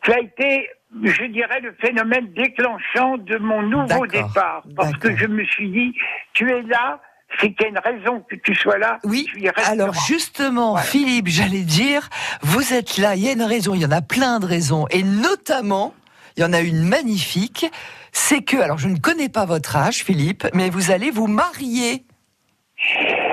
[0.05, 0.69] ça a été,
[1.03, 4.63] je dirais, le phénomène déclenchant de mon nouveau départ.
[4.75, 5.97] Parce que je me suis dit,
[6.33, 7.01] tu es là,
[7.39, 8.99] c'est qu'il y a une raison que tu sois là.
[9.03, 9.71] Oui, tu y resteras.
[9.71, 12.09] alors justement, Philippe, j'allais dire,
[12.41, 14.88] vous êtes là, il y a une raison, il y en a plein de raisons,
[14.89, 15.93] et notamment,
[16.38, 17.65] il y en a une magnifique,
[18.11, 22.05] c'est que, alors je ne connais pas votre âge, Philippe, mais vous allez vous marier.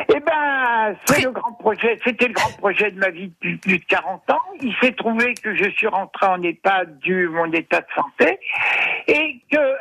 [0.09, 3.79] Eh ben, c'est le grand projet, c'était le grand projet de ma vie depuis plus
[3.79, 4.39] de 40 ans.
[4.61, 8.39] Il s'est trouvé que je suis rentré en EHPAD dû mon état de santé
[9.07, 9.75] et que euh,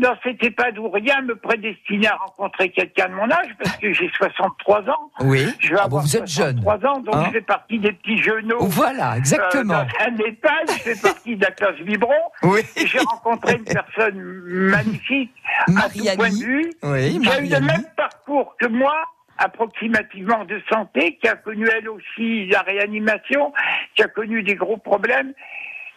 [0.00, 3.92] dans cet EHPAD où rien me prédestinait à rencontrer quelqu'un de mon âge parce que
[3.92, 5.10] j'ai 63 ans.
[5.20, 5.46] Oui.
[5.60, 6.60] Je vais Ah bon, avoir vous êtes jeune.
[6.62, 8.58] 63 ans, donc Hein je fais partie des petits genoux.
[8.60, 9.74] Voilà, exactement.
[9.74, 12.12] Euh, dans un EHPAD, je fais partie de la classe Vibron.
[12.42, 12.60] Oui.
[12.76, 15.32] Et j'ai rencontré une personne magnifique
[15.66, 17.66] à tout point de vue, Oui, qui a eu le Mariani.
[17.66, 18.94] même parcours que moi,
[19.38, 23.52] approximativement de santé, qui a connu elle aussi la réanimation,
[23.94, 25.32] qui a connu des gros problèmes.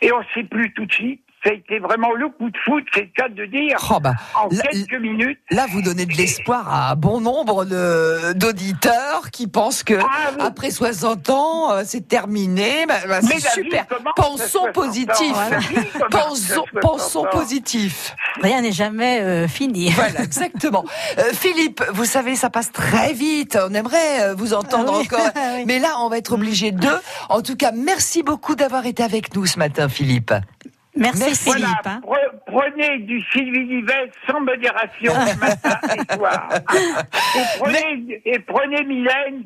[0.01, 1.23] Et on ne sait plus tout de suite.
[1.43, 4.13] Ça a été vraiment le coup de foot, c'est le cas de dire, Oh, bah,
[4.35, 5.39] en là- quelques minutes.
[5.49, 9.95] Là, vous donnez de l'espoir à un bon nombre de- d'auditeurs qui pensent que
[10.39, 12.85] après 60 ans, euh, c'est terminé.
[12.87, 13.85] Bah, bah, Ah Mais c'est super.
[14.15, 14.71] Pensons 60 ans.
[14.71, 15.35] positif.
[16.11, 18.15] Pensons, 60 pensons positif.
[18.41, 19.89] Rien n'est jamais euh, fini.
[19.95, 20.85] Voilà, exactement.
[21.17, 23.57] Euh, Philippe, vous savez, ça passe très vite.
[23.67, 25.07] On aimerait euh, vous entendre Ah oui.
[25.11, 25.27] encore.
[25.35, 25.63] Ah oui.
[25.65, 26.87] Mais là, on va être obligé de.
[27.29, 30.33] En tout cas, merci beaucoup d'avoir été avec nous ce matin, Philippe.
[30.95, 31.51] Merci, Merci.
[31.51, 31.67] Philippe.
[31.83, 32.01] Voilà, hein.
[32.03, 36.49] pre- prenez du Sylvie Livet sans modération matin et soir.
[37.33, 39.45] Et prenez, et prenez Mylène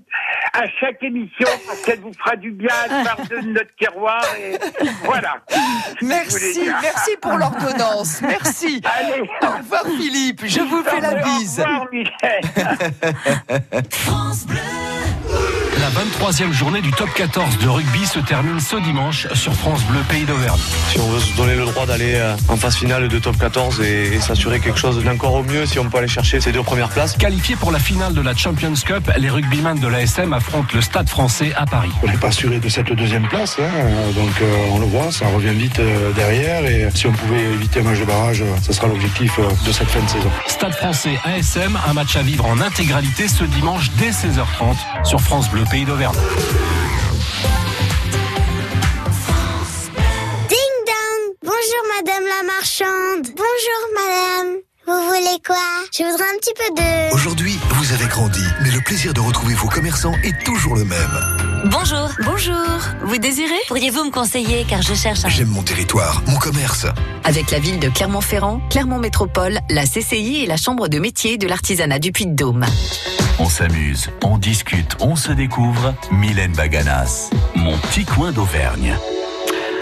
[0.53, 4.57] à chaque émission parce qu'elle vous fera du bien, elle part de notre terroir et
[5.03, 5.35] voilà.
[6.01, 8.21] Merci, merci pour l'ordonnance.
[8.27, 8.81] Merci.
[8.83, 9.21] Allez.
[9.43, 10.41] Au revoir, Philippe.
[10.45, 11.59] Je vous fais la bise.
[11.59, 12.15] Au revoir, Mylène.
[15.85, 19.99] La 23e journée du top 14 de rugby se termine ce dimanche sur France Bleu
[20.09, 20.59] Pays d'Auvergne.
[20.89, 23.81] Si on veut se donner le droit d'aller euh, en phase finale de top 14
[23.81, 26.63] et, et s'assurer quelque chose d'encore au mieux, si on peut aller chercher ces deux
[26.63, 27.15] premières places.
[27.17, 31.07] Qualifiés pour la finale de la Champions Cup, les rugbymen de l'ASM affrontent le Stade
[31.07, 31.91] français à Paris.
[32.01, 33.69] On n'est pas assuré de cette deuxième place, hein,
[34.15, 37.81] donc euh, on le voit, ça revient vite euh, derrière et si on pouvait éviter
[37.81, 40.31] un match de barrage, ce sera l'objectif euh, de cette fin de saison.
[40.47, 45.47] Stade français ASM, un match à vivre en intégralité ce dimanche dès 16h30 sur France
[45.51, 46.15] Bleu Pays d'Auvergne.
[50.47, 54.55] Ding dong Bonjour madame la marchande Bonjour madame
[54.87, 55.57] Vous voulez quoi?
[55.91, 57.13] Je voudrais un petit peu de...
[57.13, 61.54] Aujourd'hui, vous avez grandi, mais le plaisir de retrouver vos commerçants est toujours le même.
[61.65, 62.09] Bonjour.
[62.23, 62.55] Bonjour.
[63.05, 63.55] Vous désirez?
[63.67, 65.29] Pourriez-vous me conseiller car je cherche un...
[65.29, 66.85] J'aime mon territoire, mon commerce.
[67.23, 71.47] Avec la ville de Clermont-Ferrand, Clermont Métropole, la CCI et la Chambre de métier de
[71.47, 72.65] l'artisanat du Puy-de-Dôme.
[73.39, 75.95] On s'amuse, on discute, on se découvre.
[76.11, 78.95] Mylène Baganas, mon petit coin d'Auvergne.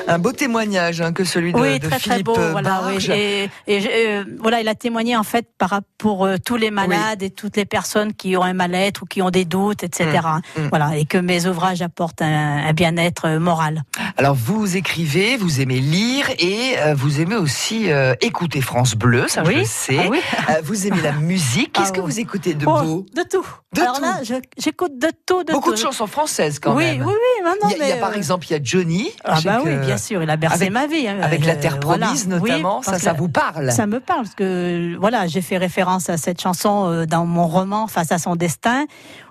[0.07, 2.35] Un beau témoignage hein, que celui de, oui, de très très Philippe beau.
[2.35, 2.93] Voilà, oui.
[2.93, 3.09] Barge.
[3.09, 7.29] Et, euh, voilà, il a témoigné en fait par pour euh, tous les malades et
[7.29, 10.19] toutes les personnes qui ont un mal-être ou qui ont des doutes, etc.
[10.57, 10.67] Mm, mm.
[10.69, 13.83] Voilà, et que mes ouvrages apportent un, un bien-être euh, moral.
[14.17, 17.87] Alors vous écrivez, vous aimez lire et euh, vous aimez aussi
[18.21, 19.55] écouter France Bleu, ça je Oui.
[19.59, 19.97] le sais.
[19.99, 20.19] Ah oui.
[20.63, 21.73] Vous aimez la musique.
[21.73, 22.05] Qu'est-ce Ah que oui.
[22.11, 23.05] vous écoutez de Oh, beau?
[23.15, 23.45] De tout.
[23.73, 24.01] De Alors tout.
[24.01, 24.19] là,
[24.57, 25.75] j'écoute de tout, de Beaucoup tout.
[25.75, 27.01] de chansons françaises quand oui, même.
[27.05, 28.55] Oui, oui, non, non, il, y a, il y a mais, par exemple, il y
[28.55, 29.09] a Johnny.
[29.23, 31.07] Ah bah oui, que- bien sûr, il a bercé avec, ma vie.
[31.07, 31.17] hein.
[31.21, 31.79] Avec La Euh, Terre.
[31.79, 33.71] Promise notamment, ça, ça vous parle?
[33.71, 37.47] Ça me parle parce que voilà, j'ai fait référence à cette chanson euh, dans mon
[37.47, 38.85] roman Face à son destin,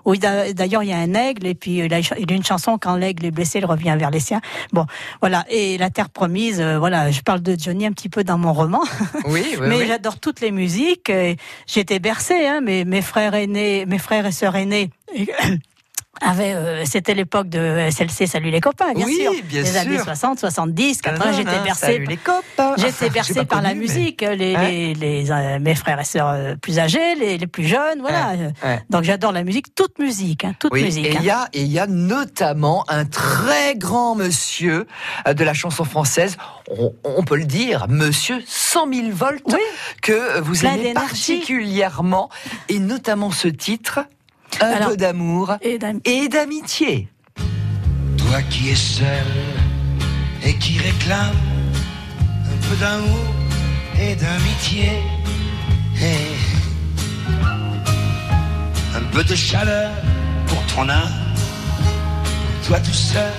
[0.05, 2.77] où d'ailleurs il y a un aigle et puis il a, il a une chanson
[2.79, 4.41] quand l'aigle est blessé, il revient vers les siens.
[4.71, 4.85] Bon,
[5.21, 5.45] voilà.
[5.49, 8.53] Et La Terre Promise, euh, voilà, je parle de Johnny un petit peu dans mon
[8.53, 8.81] roman.
[9.25, 9.85] Oui, oui, mais oui.
[9.87, 11.11] j'adore toutes les musiques.
[11.67, 14.89] J'étais bercée, hein, mais mes frères aînés, mes frères et sœurs aînés.
[16.39, 19.31] Euh, c'était l'époque de SLC Salut les copains, bien Oui, sûr.
[19.43, 19.79] bien les sûr.
[19.81, 22.75] années 60, 70, 80, Ah, j'étais salut les copains.
[22.77, 24.71] J'étais pas par la mais- musique, les, Ouais.
[24.71, 28.33] les, les, euh, mes frères et sœurs euh, plus âgés, les, les plus jeunes, voilà.
[28.63, 28.81] ouais.
[28.89, 31.05] Donc j'adore la musique, toute musique, hein, toute Oui, musique.
[31.05, 31.19] et hein.
[31.19, 34.87] il y a et il y a notamment un très grand monsieur
[35.27, 36.37] de la chanson française,
[36.69, 39.55] on, on peut le dire, monsieur 100 000 volts,
[40.01, 42.29] que vous Plein aimez particulièrement,
[42.69, 43.99] et notamment ce titre,
[44.61, 47.07] un Alors, peu d'amour et d'am- et d'amitié.
[48.17, 49.25] Toi qui es seul
[50.43, 51.35] et qui réclame
[52.53, 53.25] un peu d'amour
[53.99, 54.91] et d'amitié.
[56.01, 56.35] Et
[58.95, 59.91] un peu de chaleur
[60.47, 61.11] pour ton âme.
[62.65, 63.31] Toi tout seul,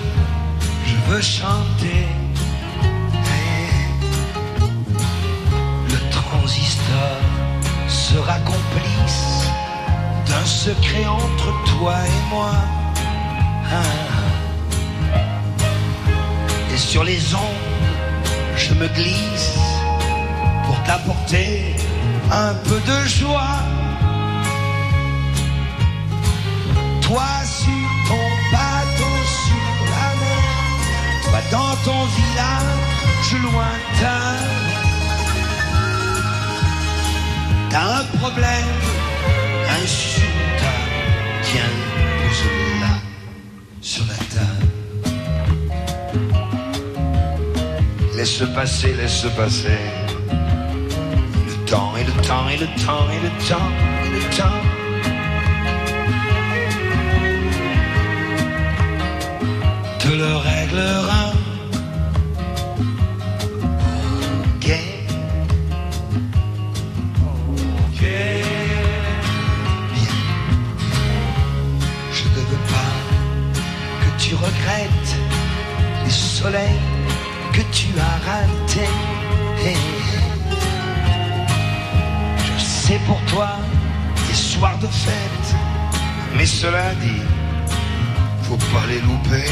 [0.87, 2.07] je veux chanter.
[3.31, 3.71] Hey.
[5.91, 7.19] Le transistor
[7.89, 8.84] sera complice
[10.35, 12.55] d'un secret entre toi et moi.
[13.71, 13.83] Ah.
[16.73, 17.89] Et sur les ondes,
[18.57, 19.55] je me glisse
[20.65, 21.77] pour t'apporter
[22.31, 23.59] un peu de joie.
[27.07, 30.51] Toi sur ton bateau sur la mer,
[31.25, 34.37] toi dans ton village lointain.
[37.71, 38.75] T'as un problème
[39.83, 40.24] insurmontable,
[48.17, 49.79] Laisse passer, laisse passer.
[50.31, 53.71] Le temps et le temps et le temps et le temps
[54.03, 54.61] et le temps.
[59.99, 61.44] Te le réglera.
[76.45, 76.81] Les soleils
[77.53, 78.89] que tu as ratés.
[82.59, 83.51] Je sais pour toi
[84.29, 85.55] des soirs de fête,
[86.37, 87.23] mais cela dit,
[88.43, 89.49] faut pas les louper.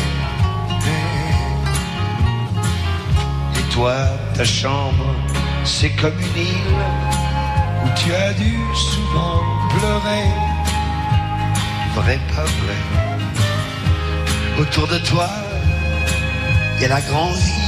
[3.59, 3.95] Et toi,
[4.35, 5.15] ta chambre,
[5.65, 6.77] c'est comme une île
[7.85, 10.29] où tu as dû souvent pleurer.
[11.95, 12.81] Vrai, pas vrai.
[14.59, 15.29] Autour de toi,
[16.83, 17.62] y a la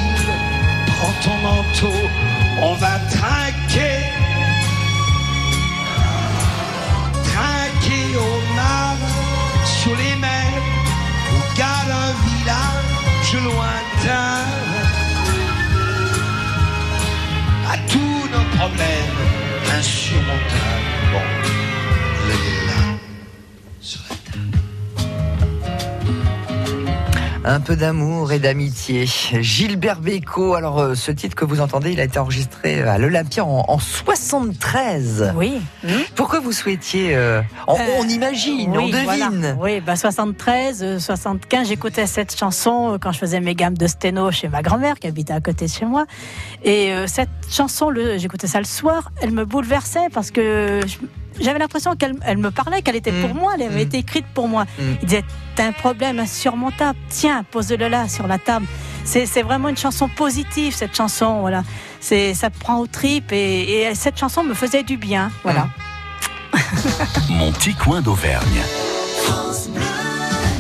[27.47, 29.05] Un peu d'amour et d'amitié.
[29.07, 30.55] Gilbert Bécaud.
[30.55, 33.79] Alors, euh, ce titre que vous entendez, il a été enregistré à l'Olympia en, en
[33.79, 35.33] 73.
[35.37, 35.61] Oui.
[36.15, 37.15] Pourquoi vous souhaitiez.
[37.15, 39.29] euh, on, on imagine, on voilà.
[39.29, 39.57] devine.
[39.61, 43.87] Oui, bah 73, euh, 75, j'écoutais cette chanson euh, quand je faisais mes gammes de
[43.87, 46.07] sténo chez ma grand-mère qui habitait à côté de chez moi.
[46.63, 50.97] Et euh, cette chanson, le- j'écoutais ça le soir, elle me bouleversait parce que je-
[51.40, 54.49] j'avais l'impression qu'elle elle me parlait, qu'elle était pour moi, elle avait été écrite pour
[54.49, 54.64] moi.
[54.79, 55.25] Il disait,
[55.57, 58.66] t'as un problème insurmontable, tiens, pose-le là sur la table.
[59.05, 61.62] C'est vraiment une chanson positive, cette chanson, voilà.
[62.01, 65.68] C'est Ça prend aux tripes et, et cette chanson me faisait du bien, voilà.
[67.31, 68.62] Mon petit coin d'Auvergne.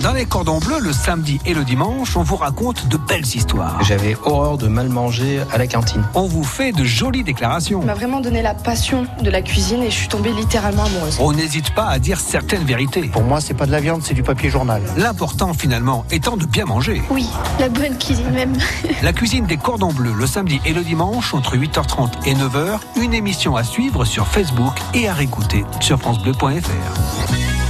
[0.04, 3.82] Dans les cordons bleus, le samedi et le dimanche, on vous raconte de belles histoires.
[3.84, 6.04] J'avais horreur de mal manger à la cantine.
[6.12, 7.82] On vous fait de jolies déclarations.
[7.82, 11.16] m'a vraiment donné la passion de la cuisine et je suis tombée littéralement amoureuse.
[11.20, 13.08] On n'hésite pas à dire certaines vérités.
[13.08, 14.82] Pour moi, c'est pas de la viande, c'est du papier journal.
[14.98, 17.00] L'important finalement étant de bien manger.
[17.08, 17.26] Oui,
[17.58, 18.52] la bonne cuisine même.
[19.02, 23.14] La cuisine des cordons bleus le samedi et le dimanche entre 8h30 et 9h, une
[23.14, 27.63] émission à suivre sur Facebook et à réécouter sur francebleu.fr.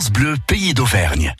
[0.00, 1.34] France Bleu, pays d'Auvergne.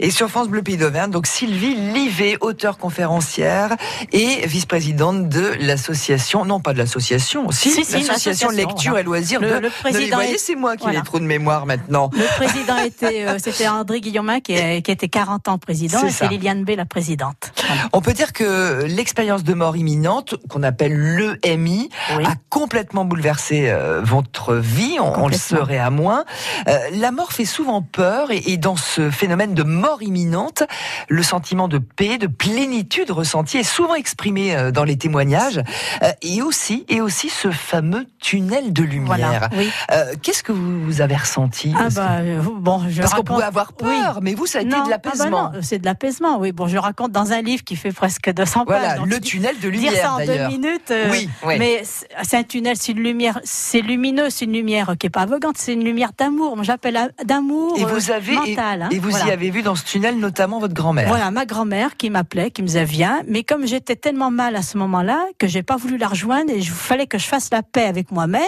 [0.00, 3.76] Et sur France Bleu Pays d'Auvergne, donc Sylvie Livet, auteure conférencière
[4.12, 9.00] et vice-présidente de l'association, non pas de l'association, si, Si, si, l'association Lecture voilà.
[9.00, 9.54] et Loisirs Le- de...
[9.54, 10.98] le de- président Vous voyez, est- c'est moi qui ai voilà.
[11.00, 12.10] les trous de mémoire maintenant.
[12.14, 16.10] Le président était, euh, c'était André Guillaumin qui, est- qui était 40 ans président et
[16.10, 17.52] c'est Liliane B la présidente.
[17.92, 20.96] On peut dire que l'expérience de mort imminente, qu'on appelle
[21.42, 24.96] l'EMI, a complètement bouleversé euh, votre vie.
[25.00, 26.24] On, on le serait à moins.
[26.68, 30.62] Euh, la mort fait souvent peur et, et dans ce phénomène de mort imminente,
[31.08, 35.60] le sentiment de paix, de plénitude ressenti est souvent exprimé euh, dans les témoignages.
[36.02, 39.06] Euh, et aussi, et aussi ce fameux tunnel de lumière.
[39.06, 39.70] Voilà, oui.
[39.92, 41.72] Euh, Qu'est-ce que vous, avez ressenti?
[41.76, 42.18] Ah bah,
[42.58, 44.20] bon, je Parce qu'on raconte- pouvait avoir peur, Oui.
[44.22, 45.46] mais vous, ça a été Non, de l'apaisement.
[45.46, 46.52] ah bah non, c'est de l'apaisement, oui.
[46.52, 48.80] Bon, je raconte dans un livre qui fait presque 200 pages.
[48.96, 51.54] Voilà, le tunnel de Dire lumière, ça en deux minutes, euh, Oui, oui.
[51.58, 51.82] mais
[52.22, 55.56] c'est un tunnel, c'est une lumière, c'est lumineux, c'est une lumière qui est pas aveuglante,
[55.58, 56.56] c'est une lumière d'amour.
[56.62, 58.82] J'appelle d'amour Et euh, vous avez, et- mental.
[58.82, 59.32] hein, et, vous y voilà.
[59.32, 61.08] avez vu dans ce tunnel notamment votre grand-mère.
[61.08, 64.62] Voilà, ma grand-mère qui m'appelait, qui me disait viens, mais comme j'étais tellement mal à
[64.62, 67.62] ce moment-là que j'ai pas voulu la rejoindre et il fallait que je fasse la
[67.62, 68.42] paix avec moi-même,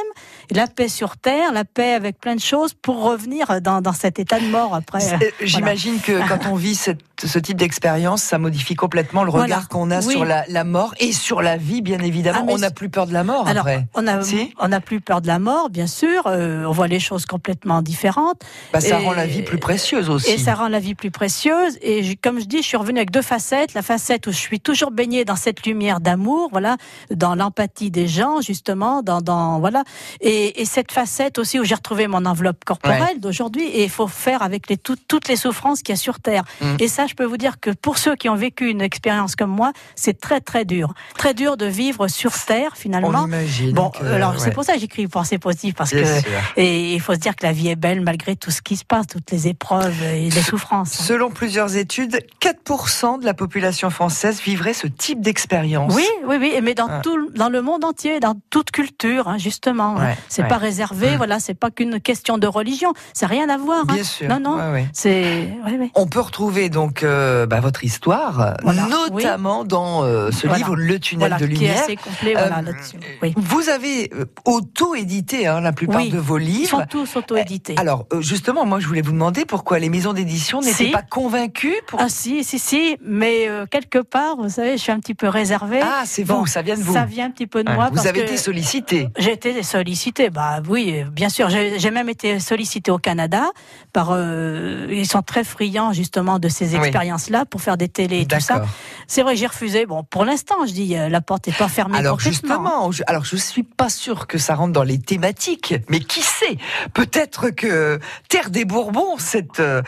[0.50, 4.18] la paix sur terre, la paix avec plein de choses pour revenir dans, dans cet
[4.18, 5.00] état de mort après.
[5.00, 5.18] Voilà.
[5.42, 9.62] J'imagine que quand on vit cette, ce type d'expérience, ça modifie complètement le regard Voilà.
[9.70, 10.12] qu'on a Oui.
[10.12, 12.47] sur la, la mort et sur la vie, bien évidemment.
[12.49, 13.86] Ah, on n'a plus peur de la mort Alors, après.
[13.94, 16.24] on a, Si on n'a plus peur de la mort, bien sûr.
[16.26, 18.40] euh, on voit les choses complètement différentes.
[18.72, 20.30] Bah, ça Et- rend la vie plus précieuse aussi.
[20.30, 21.78] Et ça rend la vie plus précieuse.
[21.82, 23.74] Et comme je dis, je suis revenue avec deux facettes.
[23.74, 26.76] La facette où je suis toujours baignée dans cette lumière d'amour, voilà,
[27.10, 29.84] dans l'empathie des gens, justement, dans, dans voilà.
[30.20, 33.18] Et, et cette facette aussi où j'ai retrouvé mon enveloppe corporelle Ouais.
[33.18, 33.64] d'aujourd'hui.
[33.68, 36.44] Et il faut faire avec les, tout- toutes les souffrances qu'il y a sur Terre.
[36.60, 36.76] Mm.
[36.80, 39.50] Et ça, je peux vous dire que pour ceux qui ont vécu une expérience comme
[39.50, 43.08] moi, c'est très très dur, très dur de vivre sur Terre finalement.
[43.14, 44.38] On imagine Bon, que- alors ouais.
[44.38, 46.30] c'est pour ça que j'écris pensée positive parce Bien que sûr.
[46.56, 48.84] et il faut se dire que la vie est belle malgré tout ce qui se
[48.84, 51.01] passe, toutes les épreuves et les souffrances.
[51.03, 55.92] Selon plusieurs études, 4% de la population française vivrait ce type d'expérience.
[55.94, 57.00] Oui, oui, oui, mais dans Ah.
[57.03, 59.94] tout, le- dans le monde entier, dans toute culture, hein, justement.
[59.96, 60.48] Ouais, c'est ouais.
[60.48, 63.80] pas réservé, voilà, c'est pas qu'une question de religion, c'est rien à voir.
[63.88, 63.94] hein.
[63.94, 64.28] Bien sûr.
[64.28, 65.48] Non, non, Ouais, c'est.
[65.94, 70.59] On peut retrouver donc euh, bah, votre histoire, Voilà, notamment dans euh, ce Voilà.
[70.59, 71.82] livre Le tunnel Voilà, de qui est lumière.
[71.82, 72.96] assez complet, Euh, là-dessus.
[73.22, 73.34] Oui.
[73.36, 74.11] Vous avez
[74.44, 76.11] auto-édité hein, la plupart Oui.
[76.11, 76.80] de vos Ils livres.
[76.80, 77.74] sont tous auto-édités.
[77.78, 80.91] Alors justement, moi je voulais vous demander pourquoi les maisons d'édition n'étaient Si.
[80.93, 82.01] Pas convaincues pour...
[82.01, 85.28] Ah si, si, si, mais euh, quelque part, vous savez, je suis un petit peu
[85.28, 85.80] réservée.
[85.82, 86.93] Ah, c'est vous, ça vient de vous.
[86.93, 87.74] Ça vient un petit peu de Ouais.
[87.74, 87.88] moi.
[87.88, 89.09] Vous parce avez que été sollicité.
[89.18, 91.49] J'ai été sollicité, bah oui, bien sûr.
[91.51, 93.51] J'ai même été sollicité au Canada
[93.93, 94.11] par.
[94.12, 96.76] euh, ils sont très friands justement de ces Oui.
[96.76, 98.62] expériences-là pour faire des télés et tout ça.
[99.07, 99.86] C'est vrai, j'ai refusé.
[99.86, 101.99] Bon, pour l'instant, je dis, euh, la porte n'est pas fermée.
[101.99, 106.01] Alors justement, je, alors je suis pas sûr que ça rentre dans les thématiques, mais
[106.01, 106.57] qui sait?
[106.95, 109.82] Peut-être que Terre des Bourbons, cette euh,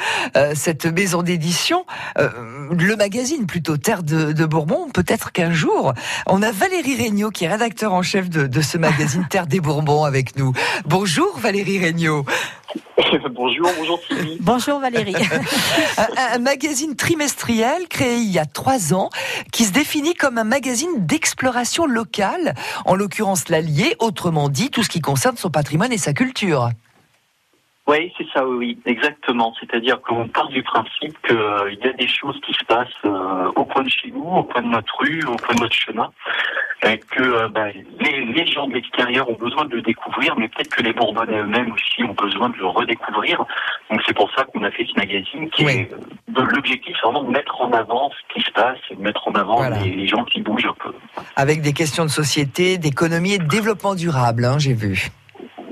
[0.54, 1.84] cette maison d'édition,
[2.18, 2.28] euh,
[2.70, 5.92] le magazine plutôt Terre de, de Bourbon, peut-être qu'un jour,
[6.26, 9.60] on a Valérie Regnault qui est rédacteur en chef de, de ce magazine Terre des
[9.60, 10.52] Bourbons avec nous.
[10.86, 12.24] Bonjour Valérie Regnault.
[13.30, 14.38] bonjour, bonjour Sylvie.
[14.40, 15.14] Bonjour Valérie.
[15.98, 19.10] un, un magazine trimestriel créé il y a trois ans
[19.52, 24.88] qui se définit comme un magazine d'exploration locale, en l'occurrence l'Allier, autrement dit tout ce
[24.88, 26.70] qui concerne son patrimoine et sa culture.
[27.86, 29.52] Oui, c'est ça, oui, exactement.
[29.60, 33.64] C'est-à-dire qu'on part du principe qu'il y a des choses qui se passent euh, au
[33.66, 36.10] coin de chez nous, au coin de notre rue, au coin de notre chemin,
[36.86, 37.66] et que euh, bah,
[38.00, 41.38] les, les gens de l'extérieur ont besoin de le découvrir, mais peut-être que les Bourbonnais
[41.38, 43.44] eux-mêmes aussi ont besoin de le redécouvrir.
[43.90, 47.24] Donc c'est pour ça qu'on a fait ce magazine qui est euh, l'objectif, c'est vraiment
[47.24, 49.78] de mettre en avant ce qui se passe, et de mettre en avant Voilà.
[49.80, 50.94] les, les gens qui bougent un peu.
[51.36, 55.08] Avec des questions de société, d'économie et de développement durable, hein, j'ai vu.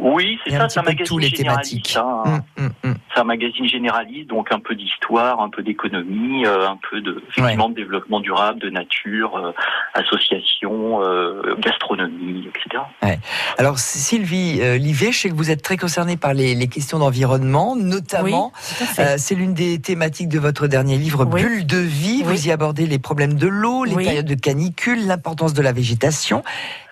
[0.03, 1.71] Oui, c'est ça, un c'est un petit peu magazine tous les généraliste.
[1.93, 1.97] thématiques.
[1.97, 2.23] hein.
[2.59, 2.97] Hum, hum, hum.
[3.15, 7.23] C'est un magazine généraliste, donc un peu d'histoire, un peu d'économie, euh, un peu de,
[7.29, 9.53] effectivement, de développement durable, de nature, euh,
[9.95, 12.83] association, euh, gastronomie, etc.
[13.03, 13.19] Ouais.
[13.59, 16.99] Alors Sylvie euh, Livet, je sais que vous êtes très concernée par les, les questions
[16.99, 18.53] d'environnement, notamment.
[18.81, 18.87] Oui.
[18.99, 21.43] Euh, c'est l'une des thématiques de votre dernier livre, Oui.
[21.43, 22.23] Bulle de vie.
[22.25, 22.37] Oui.
[22.37, 24.05] Vous y abordez les problèmes de l'eau, les Oui.
[24.05, 26.43] périodes de canicule, l'importance de la végétation,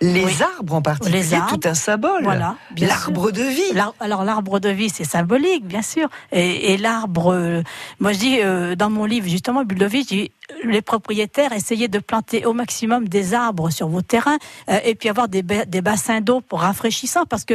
[0.00, 0.38] les Oui.
[0.58, 1.48] arbres en particulier, Les arbres.
[1.58, 2.24] tout un symbole.
[2.78, 3.78] L'arbre de vie.
[4.00, 6.08] Alors l'arbre de vie, c'est symbolique, bien sûr.
[6.32, 7.62] Et, et l'arbre, euh,
[7.98, 10.30] moi je dis euh, dans mon livre justement, Bulle de vie, je dis
[10.64, 14.38] les propriétaires essayez de planter au maximum des arbres sur vos terrains
[14.68, 17.54] euh, et puis avoir des, ba- des bassins d'eau pour rafraîchissant parce que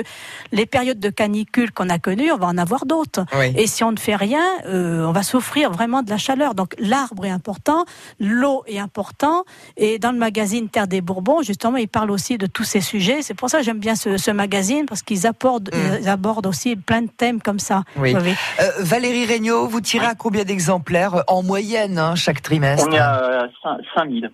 [0.53, 3.25] les périodes de canicule qu'on a connues, on va en avoir d'autres.
[3.37, 3.53] Oui.
[3.57, 6.55] Et si on ne fait rien, euh, on va souffrir vraiment de la chaleur.
[6.55, 7.85] Donc l'arbre est important,
[8.19, 9.43] l'eau est important.
[9.75, 13.21] Et dans le magazine Terre des Bourbons, justement, ils parlent aussi de tous ces sujets.
[13.21, 15.69] C'est pour ça que j'aime bien ce, ce magazine parce qu'ils abordent,
[16.01, 17.79] ils abordent aussi plein de thèmes comme ça.
[17.97, 18.01] Mm.
[18.01, 18.13] Oui.
[18.59, 22.91] Euh, Valérie Regnault, vous tirez à combien d'exemplaires euh, en moyenne hein, chaque trimestre On
[22.91, 23.47] est à
[23.95, 24.31] 5000.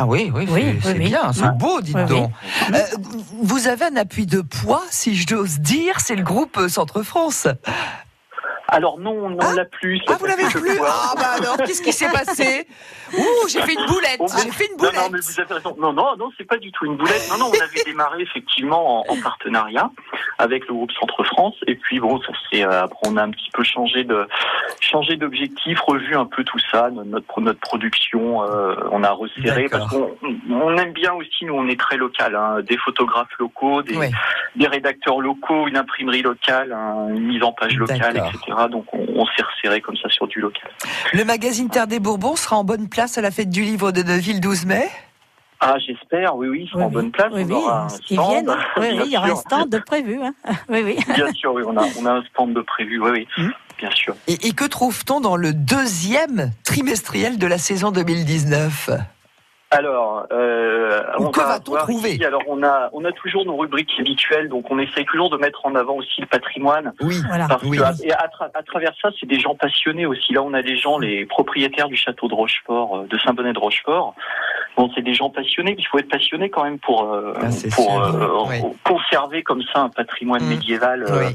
[0.00, 1.08] Ah oui, oui, Oui, c'est oui, c'est oui.
[1.08, 2.08] bien, c'est beau, dites Oui, oui.
[2.08, 2.30] donc.
[2.72, 2.78] Euh,
[3.42, 7.48] vous avez un appui de poids, si j'ose dire, c'est le groupe euh, Centre France.
[8.70, 9.98] Alors non, on ne l'a plus.
[10.08, 12.66] Ah, vous l'avez plus Ah bah alors, qu'est-ce qui s'est passé
[13.16, 14.94] Ouh, j'ai fait une boulette, j'ai fait une Non, boulette.
[14.96, 15.74] non, mais vous avez raison.
[15.78, 17.26] Non, non, non, c'est pas du tout une boulette.
[17.30, 19.90] Non, non, on avait démarré effectivement en, en partenariat
[20.36, 21.54] avec le groupe Centre France.
[21.66, 24.26] Et puis bon, ça c'est euh, après on a un petit peu changé de
[24.80, 28.42] changé d'objectif, revu un peu tout ça, no- notre notre production.
[28.44, 30.14] euh, on a resserré parce qu'on
[30.50, 31.46] on aime bien aussi.
[31.46, 32.36] Nous, on est très local.
[32.36, 34.08] Hein, des photographes locaux, des, Oui.
[34.56, 38.56] des rédacteurs locaux, une imprimerie locale, hein, une mise en page locale, etc.
[38.66, 40.68] Donc on, on s'est resserré comme ça sur du local.
[41.12, 44.02] Le magazine Terre des Bourbons sera en bonne place à la fête du livre de
[44.02, 44.88] Neuville 12 mai
[45.60, 47.30] Ah, j'espère, oui, oui, ils seront en bonne place.
[47.32, 48.56] Oui, on oui, aura un stand, viennent.
[48.78, 50.20] Oui, il y aura un stand de prévu.
[50.22, 50.34] hein.
[50.68, 50.98] Oui, oui.
[51.14, 53.50] Bien sûr, oui, on a, on a un stand de prévu, oui, oui, Hmm.
[53.78, 54.14] bien sûr.
[54.26, 58.90] Et, et que trouve-t-on dans le deuxième trimestriel de la saison 2019
[59.70, 63.12] Alors, euh, Ou on que va va-t-on voir trouver ici, Alors, on a, on a
[63.12, 66.94] toujours nos rubriques habituelles, donc on essaye toujours de mettre en avant aussi le patrimoine.
[67.02, 67.16] Oui,
[67.48, 67.76] Parce oui.
[67.76, 70.32] que, à, et à, tra- à travers ça, c'est des gens passionnés aussi.
[70.32, 73.58] Là, on a des gens, les propriétaires du château de Rochefort, euh, de Saint-Bonnet de
[73.58, 74.14] Rochefort.
[74.76, 75.74] Bon, c'est des gens passionnés.
[75.78, 77.34] Il faut être passionné quand même pour, euh,
[77.74, 81.04] pour euh, conserver comme ça un patrimoine médiéval.
[81.08, 81.28] euh,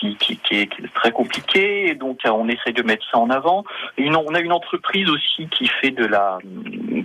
[0.00, 3.04] Qui, qui, qui, est, qui est très compliqué, et donc euh, on essaye de mettre
[3.10, 3.64] ça en avant.
[3.98, 6.38] Une- on a une entreprise aussi qui fait de la,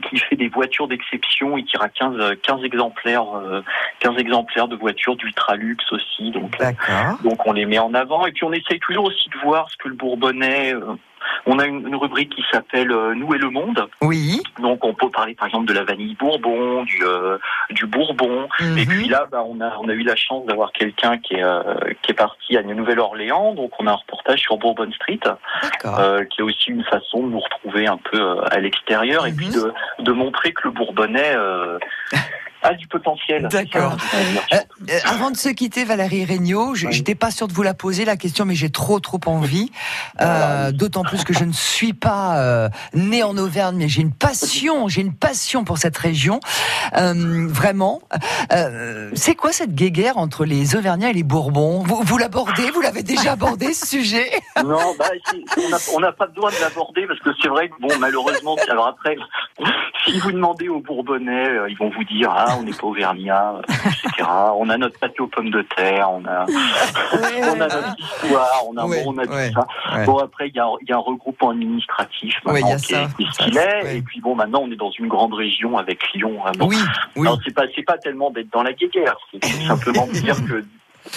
[0.10, 3.62] qui fait des voitures d'exception et qui a 15, euh, 15 exemplaires, euh,
[4.00, 6.32] 15 exemplaires de voitures d'ultra luxe aussi.
[6.32, 6.72] Donc, euh,
[7.24, 8.26] donc on les met en avant.
[8.28, 10.74] Et puis on essaye toujours aussi de voir ce que le Bourbonnais.
[11.46, 13.88] On a une, une rubrique qui s'appelle euh, Nous et le monde.
[14.02, 14.42] Oui.
[14.60, 17.38] Donc on peut parler par exemple de la vanille Bourbon, du, euh,
[17.72, 18.48] du Bourbon.
[18.78, 21.44] Et puis là, bah, on a on a eu la chance d'avoir quelqu'un qui est
[21.44, 23.54] euh, qui est parti à Nouvelle-Orléans.
[23.54, 25.20] Donc on a un reportage sur Bourbon Street,
[25.86, 29.50] euh, qui est aussi une façon de nous retrouver un peu à l'extérieur et puis
[29.50, 31.36] de de montrer que le Bourbonnais
[32.62, 33.48] a du potentiel.
[33.50, 33.98] D'accord.
[34.14, 34.58] Euh,
[34.90, 38.06] euh, avant de se quitter, Valérie Regnault, je j'étais pas sûre de vous la poser
[38.06, 39.72] la question, mais j'ai trop trop envie.
[40.22, 44.88] Euh, D'autant plus que je ne suis pas née en Auvergne, mais j'ai une passion,
[44.88, 46.40] j'ai une passion pour cette région.
[46.94, 48.02] Vraiment.
[49.14, 51.84] C'est quoi cette guéguerre entre les Auvergnats et les Bourbons?
[51.84, 52.72] Vous, vous l'abordez?
[52.72, 54.30] Vous l'avez déjà abordé ce sujet?
[54.66, 55.06] Non, bah,
[55.94, 59.16] on n'a pas besoin de l'aborder parce que c'est vrai que bon, malheureusement, alors après,
[60.06, 64.30] si vous demandez aux Bourbonnais, ils vont vous dire ah, on n'est pas auvergnat, etc.
[64.58, 66.46] On a notre pâté aux pommes de terre, on a,
[67.16, 69.68] on a notre histoire, on a, on a tout ça.
[70.06, 72.94] Bon après, il y a, il y a un regroupement administratif y maintenant a qui,
[72.94, 73.98] ça, est, qui est ce qu'il est.
[73.98, 76.40] Et puis bon, maintenant, on est dans une grande région avec Lyon.
[76.40, 76.68] Vraiment.
[76.68, 76.78] Oui,
[77.16, 77.28] oui.
[77.46, 80.64] C'est pas, c'est pas tellement d'être dans la guéguerre, c'est c'est simplement de dire que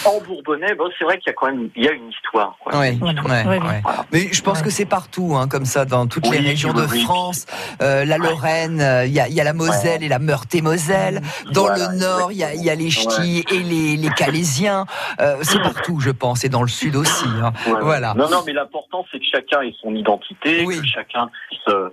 [0.04, 2.56] en Bourbonnais, bon, c'est vrai qu'il y a quand même, il y a une histoire.
[2.62, 2.78] quoi.
[2.78, 3.46] Ouais, Il y a une histoire.
[3.46, 3.82] ouais, ouais.
[4.12, 7.02] Mais je pense que c'est partout, hein, comme ça, dans toutes les régions de oui.
[7.04, 7.46] France,
[7.82, 11.20] euh, la Lorraine, euh, il y, a, il y a la Moselle et la Meurthe-et-Moselle.
[11.52, 14.08] Dans Voilà, le Nord, il y a, il y a les Ch'tis et les, les
[14.10, 14.86] Calaisiens.
[15.20, 17.26] Euh, c'est partout, je pense, et dans le Sud aussi.
[17.42, 17.52] hein.
[17.80, 18.14] Voilà.
[18.14, 21.90] Non, non, mais l'important, c'est que chacun ait son identité, que chacun puisse, euh,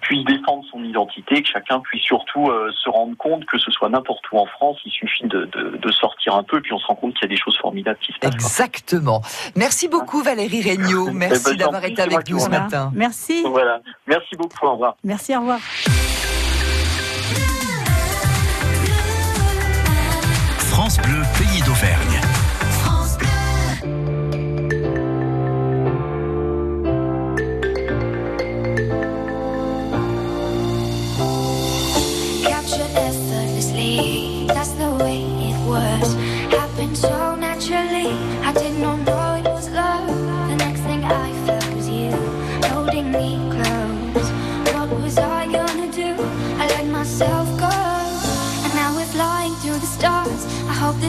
[0.00, 3.88] puisse défendre son identité, que chacun puisse surtout euh, se rendre compte que ce soit
[3.88, 6.86] n'importe où en France, il suffit de, de, de sortir un peu, puis on se
[6.86, 8.34] rend compte qu'il y a des choses formidables qui se passent.
[8.34, 9.22] Exactement.
[9.56, 11.10] Merci beaucoup, Valérie Regnault.
[11.12, 12.92] Merci Eh ben, d'avoir j'en prie, été avec nous ce matin.
[12.94, 13.42] Merci.
[13.48, 13.80] Voilà.
[14.06, 14.96] Merci beaucoup, au revoir.
[15.04, 15.58] Merci, au revoir.
[20.58, 21.22] France Bleu,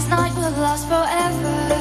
[0.09, 1.74] night will last forever.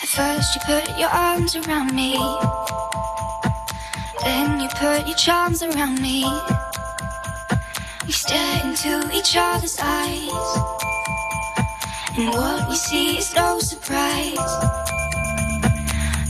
[0.00, 2.14] At first you put your arms around me.
[4.22, 6.24] Then you put your charms around me.
[8.06, 10.48] We stare into each other's eyes.
[12.16, 14.36] And what we see is no surprise.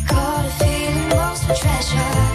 [0.07, 2.28] Caught a feeling lost for treasure.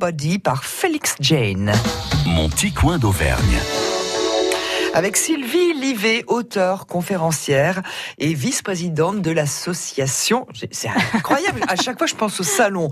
[0.00, 1.72] Nobody par Félix Jane.
[2.24, 3.58] Mon petit coin d'Auvergne.
[4.94, 7.82] Avec Sylvie Livet, auteure, conférencière
[8.18, 12.90] et vice-présidente de l'association, c'est incroyable, à chaque fois je pense au salon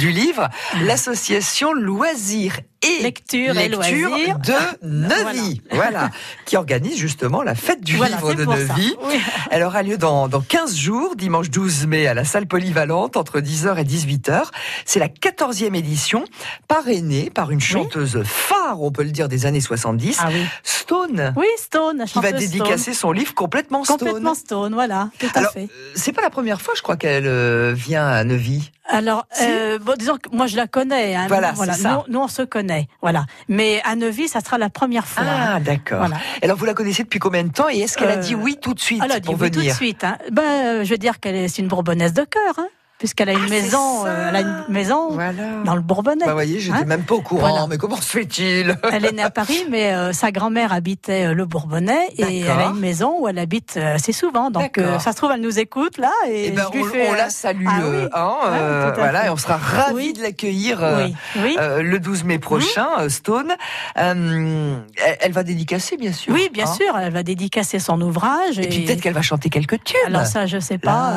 [0.00, 0.48] du livre,
[0.82, 4.38] l'association Loisirs et Lecture et loisirs.
[4.38, 6.10] de Neuvy, voilà.
[6.46, 8.44] qui organise justement la fête du Voilà, livre de.
[8.44, 8.94] Neuvy.
[9.02, 9.20] Oui.
[9.50, 13.40] Elle aura lieu dans, dans 15 jours, dimanche 12 mai, à la salle polyvalente, entre
[13.40, 14.42] 10h et 18h.
[14.84, 16.24] C'est la 14e édition,
[16.68, 20.20] parrainée par une chanteuse phare, on peut le dire, des années 70,
[20.62, 21.32] Stone.
[21.36, 23.98] Oui, Stone, la Qui va dédicacer son livre complètement Stone.
[23.98, 25.64] Complètement Stone, voilà, tout à Alors, fait.
[25.64, 28.70] euh, c'est pas la première fois, je crois, qu'elle euh, vient à Neuvy.
[28.90, 31.14] Alors, euh, bon, disons que moi je la connais.
[31.14, 32.04] Hein, Voilà, c'est ça.
[32.08, 33.26] Nous, nous, on se connaît, voilà.
[33.48, 35.24] Mais à Neuvy, ça sera la première fois.
[35.26, 35.98] Ah, d'accord.
[35.98, 36.16] Voilà.
[36.42, 38.56] Alors, vous la connaissez depuis combien de temps et est-ce qu'elle a Euh, dit oui
[38.60, 40.04] tout de suite Elle a dit pour oui tout de venir suite.
[40.04, 40.16] Hein.
[40.32, 42.68] Ben, euh, je veux dire qu'elle est c'est une Bourbonnaise de cœur, hein,
[42.98, 45.16] puisqu'elle a une maison, euh, elle a une maison
[45.64, 46.26] dans le Bourbonnais.
[46.26, 46.84] Bah, voyez, j'étais hein.
[46.84, 47.66] même pas au courant, Voilà.
[47.68, 51.34] mais comment se fait-il Elle est née à Paris, mais euh, sa grand-mère habitait euh,
[51.34, 54.50] le Bourbonnais et elle a une maison où elle habite euh, assez souvent.
[54.50, 56.88] Donc, euh, ça se trouve, elle nous écoute là et Eh ben, je lui on,
[56.88, 58.08] fais, on la salue, ah oui.
[58.12, 60.12] hein, Ouais, euh, à voilà, et on sera ravis Oui.
[60.14, 61.56] de l'accueillir euh, Oui, oui.
[61.60, 63.52] euh, le 12 mai prochain, euh, Stone.
[63.98, 66.32] Euh, elle, elle va dédicacer, bien sûr.
[66.32, 66.74] Oui, bien hein.
[66.74, 68.58] sûr, elle va dédicacer son ouvrage.
[68.58, 69.96] Et puis peut-être qu'elle va chanter quelques tubes.
[70.06, 71.12] Alors ça, je sais pas.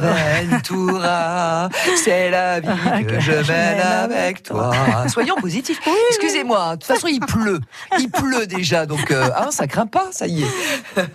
[0.00, 1.15] La Ventura,
[2.04, 4.72] c'est la vie que je mène avec toi.
[5.08, 5.80] Soyons positifs.
[6.10, 7.60] Excusez-moi, de toute façon il pleut.
[7.98, 10.46] Il pleut déjà, donc euh, hein, ça craint pas, ça y est.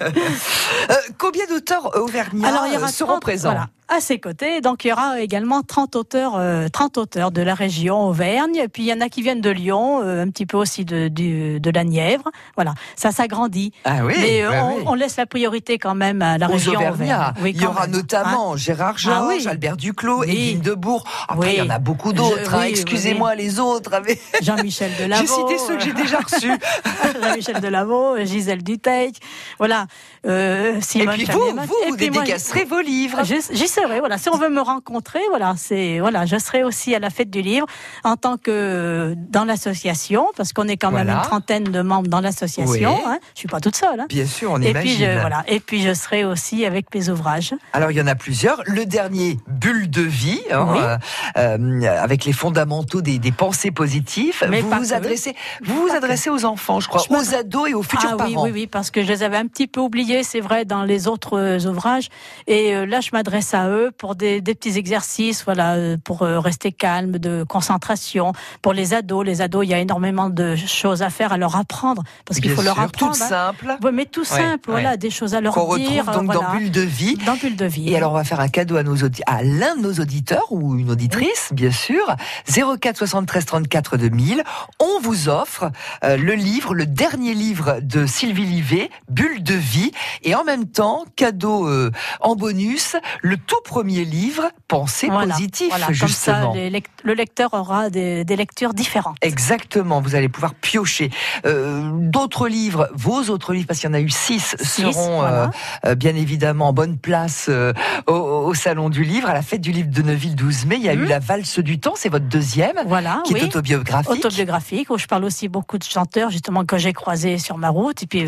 [0.90, 3.52] Euh, combien d'auteurs auvergnats Alors, il y euh, aura seront 30, présents?
[3.52, 4.62] voilà, à ses côtés.
[4.62, 8.56] Donc, il y aura également 30 auteurs, euh, 30 auteurs de la région Auvergne.
[8.56, 10.86] Et puis, il y en a qui viennent de Lyon, euh, un petit peu aussi
[10.86, 12.30] de, de la Nièvre.
[12.56, 13.74] Voilà, ça s'agrandit.
[13.84, 14.84] Ah oui, Mais euh, bah on, oui.
[14.88, 16.74] on laisse la priorité quand même à la Aux région.
[16.74, 17.16] Auvergne.
[17.42, 17.92] Oui, il y aura même.
[17.98, 19.46] notamment Hein Gérard Georges, Ah oui.
[19.48, 20.24] Albert Duclos.
[20.24, 21.04] Edwin Debourg.
[21.28, 22.56] Après, il y en a beaucoup d'autres.
[22.56, 22.64] Hein.
[22.70, 23.92] Excusez-moi les autres.
[24.42, 25.48] Jean-Michel J'ai Delaveau.
[25.50, 26.52] cité ceux que j'ai déjà reçus.
[27.22, 29.12] Jean-Michel Delaveau, Gisèle Duteil,
[29.58, 29.88] voilà,
[30.26, 31.68] euh, Simone Et puis vous, Chanet-Mac.
[31.68, 33.22] vous, vous moi, dédicacerez vos livres.
[33.24, 34.18] J'y serai, voilà.
[34.18, 37.42] Si on veut me rencontrer, voilà, c'est, voilà, je serai aussi à la fête du
[37.42, 37.66] livre
[38.04, 41.20] en tant que dans l'association, parce qu'on est quand même Voilà.
[41.22, 42.96] une trentaine de membres dans l'association.
[42.96, 43.04] Oui.
[43.06, 43.20] Hein.
[43.34, 44.00] Je suis pas toute seule.
[44.00, 44.06] Hein.
[44.10, 44.96] Bien sûr, on et imagine.
[44.96, 47.54] puis je, voilà, et puis je serai aussi avec mes ouvrages.
[47.74, 48.62] Alors il y en a plusieurs.
[48.66, 50.80] Le dernier, Bulle de vie, hein, Oui.
[50.82, 50.98] euh,
[51.38, 54.44] euh, avec les fondamentaux des, des pensées positives.
[54.50, 54.94] Mais vous vous que.
[54.94, 58.24] adressez, vous vous adressez aux enfants, je crois, Je aux ados et aux futurs ah,
[58.26, 58.46] oui, parents.
[58.46, 61.08] oui, oui, parce que je les avais un petit peu oubliés, c'est vrai, dans les
[61.08, 62.10] autres euh, ouvrages.
[62.48, 66.40] Et là, je m'adresse à eux pour des, des petits exercices, voilà, euh, pour euh,
[66.40, 68.34] rester calme, de concentration.
[68.62, 71.56] Pour les ados, les ados, il y a énormément de choses à faire, à leur
[71.56, 73.14] apprendre, parce qu'il faut leur apprendre.
[73.14, 73.28] toutes hein.
[73.28, 73.78] simples.
[73.82, 74.98] Ouais, mais tout Ouais, simple, voilà, ouais.
[74.98, 76.06] des choses à leur Qu'on dire.
[76.06, 76.52] retrouve donc voilà.
[76.52, 77.16] dans Bulle de vie.
[77.26, 77.90] Dans Bulle de vie.
[77.90, 80.76] Et alors on va faire un cadeau à, nos à l'un de nos auditeurs ou
[80.78, 82.16] une auditrice, bien sûr.
[82.48, 84.44] 04 73 34 2000.
[84.80, 85.72] On vous offre
[86.04, 89.92] euh, le livre, le dernier livre de Sylvie Livet, Bulle de vie.
[90.24, 95.68] Et en même temps, cadeau euh, en bonus, le tout premier livre, Pensée Voilà, positive,
[95.70, 96.54] voilà, comme justement.
[96.54, 96.60] ça,
[97.04, 99.18] le lecteur aura des, des lectures différentes.
[99.22, 101.10] Exactement, vous allez pouvoir piocher.
[101.46, 105.44] Euh, D'autres livres, vos autres livres, parce qu'il y en a eu six, seront voilà.
[105.44, 105.48] euh,
[105.88, 107.74] euh, bien évidemment en bonne place euh,
[108.08, 110.76] au, au Salon du Livre, à la fête du livre de Neuville 12 mai.
[110.78, 112.76] Il y a eu La Valse du Temps, c'est votre deuxième.
[112.86, 113.42] Voilà, qui oui.
[113.42, 114.10] est autobiographique.
[114.12, 118.04] Autobiographique, où je parle aussi beaucoup de chanteurs, justement, que j'ai croisés sur ma route,
[118.04, 118.26] et puis,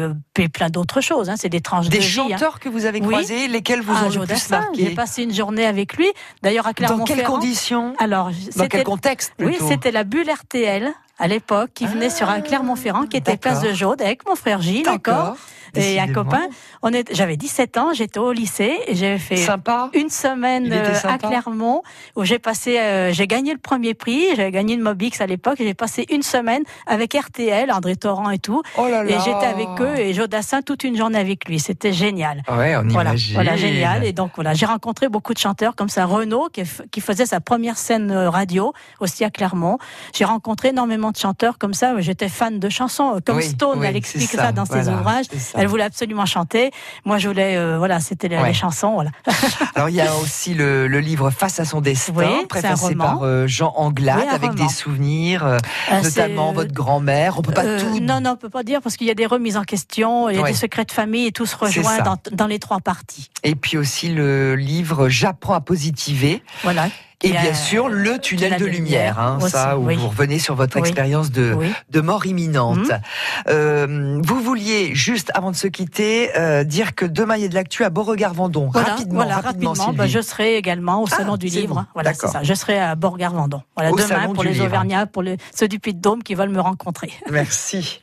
[0.49, 1.29] plein d'autres choses.
[1.29, 2.19] Hein, c'est des tranches Des de vie.
[2.19, 2.27] hein.
[2.31, 3.07] chanteurs que vous avez Oui.
[3.07, 4.83] croisés, lesquels vous Ah, ont le plus marqué?
[5.13, 6.07] Passé une journée avec lui.
[6.41, 7.17] D'ailleurs, à Dans Clermont-Ferrand.
[7.21, 12.09] quelles conditions Alors, Dans quel contexte Oui, c'était la bulle RTL à l'époque qui venait
[12.09, 15.37] sur un Clermont-Ferrand, qui était place de Jaude avec mon frère Gilles encore.
[15.75, 16.41] Et un copain.
[16.81, 19.89] On est, j'avais 17 ans, j'étais au lycée et j'avais fait Sympa.
[19.93, 21.17] une semaine euh, à.
[21.17, 21.81] Clermont
[22.15, 25.59] où j'ai passé, euh, j'ai gagné le premier prix, j'avais gagné une Mobix à l'époque
[25.61, 28.61] et j'ai passé une semaine avec RTL, André Torrent et tout.
[28.77, 31.59] Oh là Et j'étais avec eux et Jodassin toute une journée avec lui.
[31.59, 32.43] C'était génial.
[32.51, 33.33] Ouais, on Voilà, imagine.
[33.35, 34.03] voilà, génial.
[34.05, 36.05] Et donc voilà, j'ai rencontré beaucoup de chanteurs comme ça.
[36.05, 39.77] Renaud qui, faisait sa première scène euh, radio aussi à Clermont.
[40.13, 41.99] J'ai rencontré énormément de chanteurs comme ça.
[41.99, 43.79] J'étais fan de chansons, euh, comme Oui, Stone.
[43.79, 45.25] oui, elle explique ça, ça, dans ses ouvrages.
[45.63, 46.71] Elle voulait absolument chanter.
[47.05, 48.47] Moi, je voulais, euh, voilà, c'était les, Ouais.
[48.49, 49.11] les chansons, voilà.
[49.75, 52.45] Alors il y a aussi le, le livre Face à son destin, Oui, c'est un
[52.47, 54.63] préfacé par euh, Jean Anglade, Oui, avec roman.
[54.65, 55.57] des souvenirs, euh,
[56.03, 57.39] notamment votre grand-mère.
[57.39, 59.25] On peut pas tout Non, non, on peut pas dire parce qu'il y a des
[59.25, 60.51] remises en question, il y a Ouais.
[60.51, 61.99] des secrets de famille et tout se rejoint
[62.31, 63.29] dans les trois parties.
[63.43, 66.43] Et puis aussi le livre J'apprends à positiver.
[66.63, 66.87] Voilà.
[67.21, 69.95] Et bien sûr, le tunnel de lumière, hein, aussi, ça, où oui.
[69.95, 70.81] vous revenez sur votre Oui.
[70.81, 71.71] expérience de, Oui.
[71.89, 72.77] de mort imminente.
[72.79, 73.01] Mhm.
[73.47, 77.47] Euh, vous vouliez, juste avant de se quitter, euh, dire que demain, il y a
[77.49, 78.69] de l'actu à Beauregard-Vendon.
[78.73, 79.93] Voilà, rapidement, voilà, rapidement, rapidement.
[79.93, 81.85] bah, je serai également au Salon du Livre.
[81.93, 82.43] Voilà, c'est ça.
[82.43, 83.61] Je serai à Beauregard-Vendon.
[83.75, 84.59] Voilà, Au demain pour les.
[84.61, 87.11] Auvergnats, pour les, ceux du Puy-de-Dôme qui veulent me rencontrer.
[87.29, 88.01] Merci.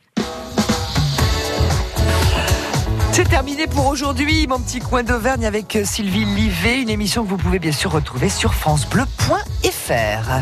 [3.13, 7.29] C'est terminé pour aujourd'hui, mon petit coin d'Auvergne avec euh, Sylvie Livet, une émission que
[7.29, 10.41] vous pouvez bien sûr retrouver sur francebleu.fr.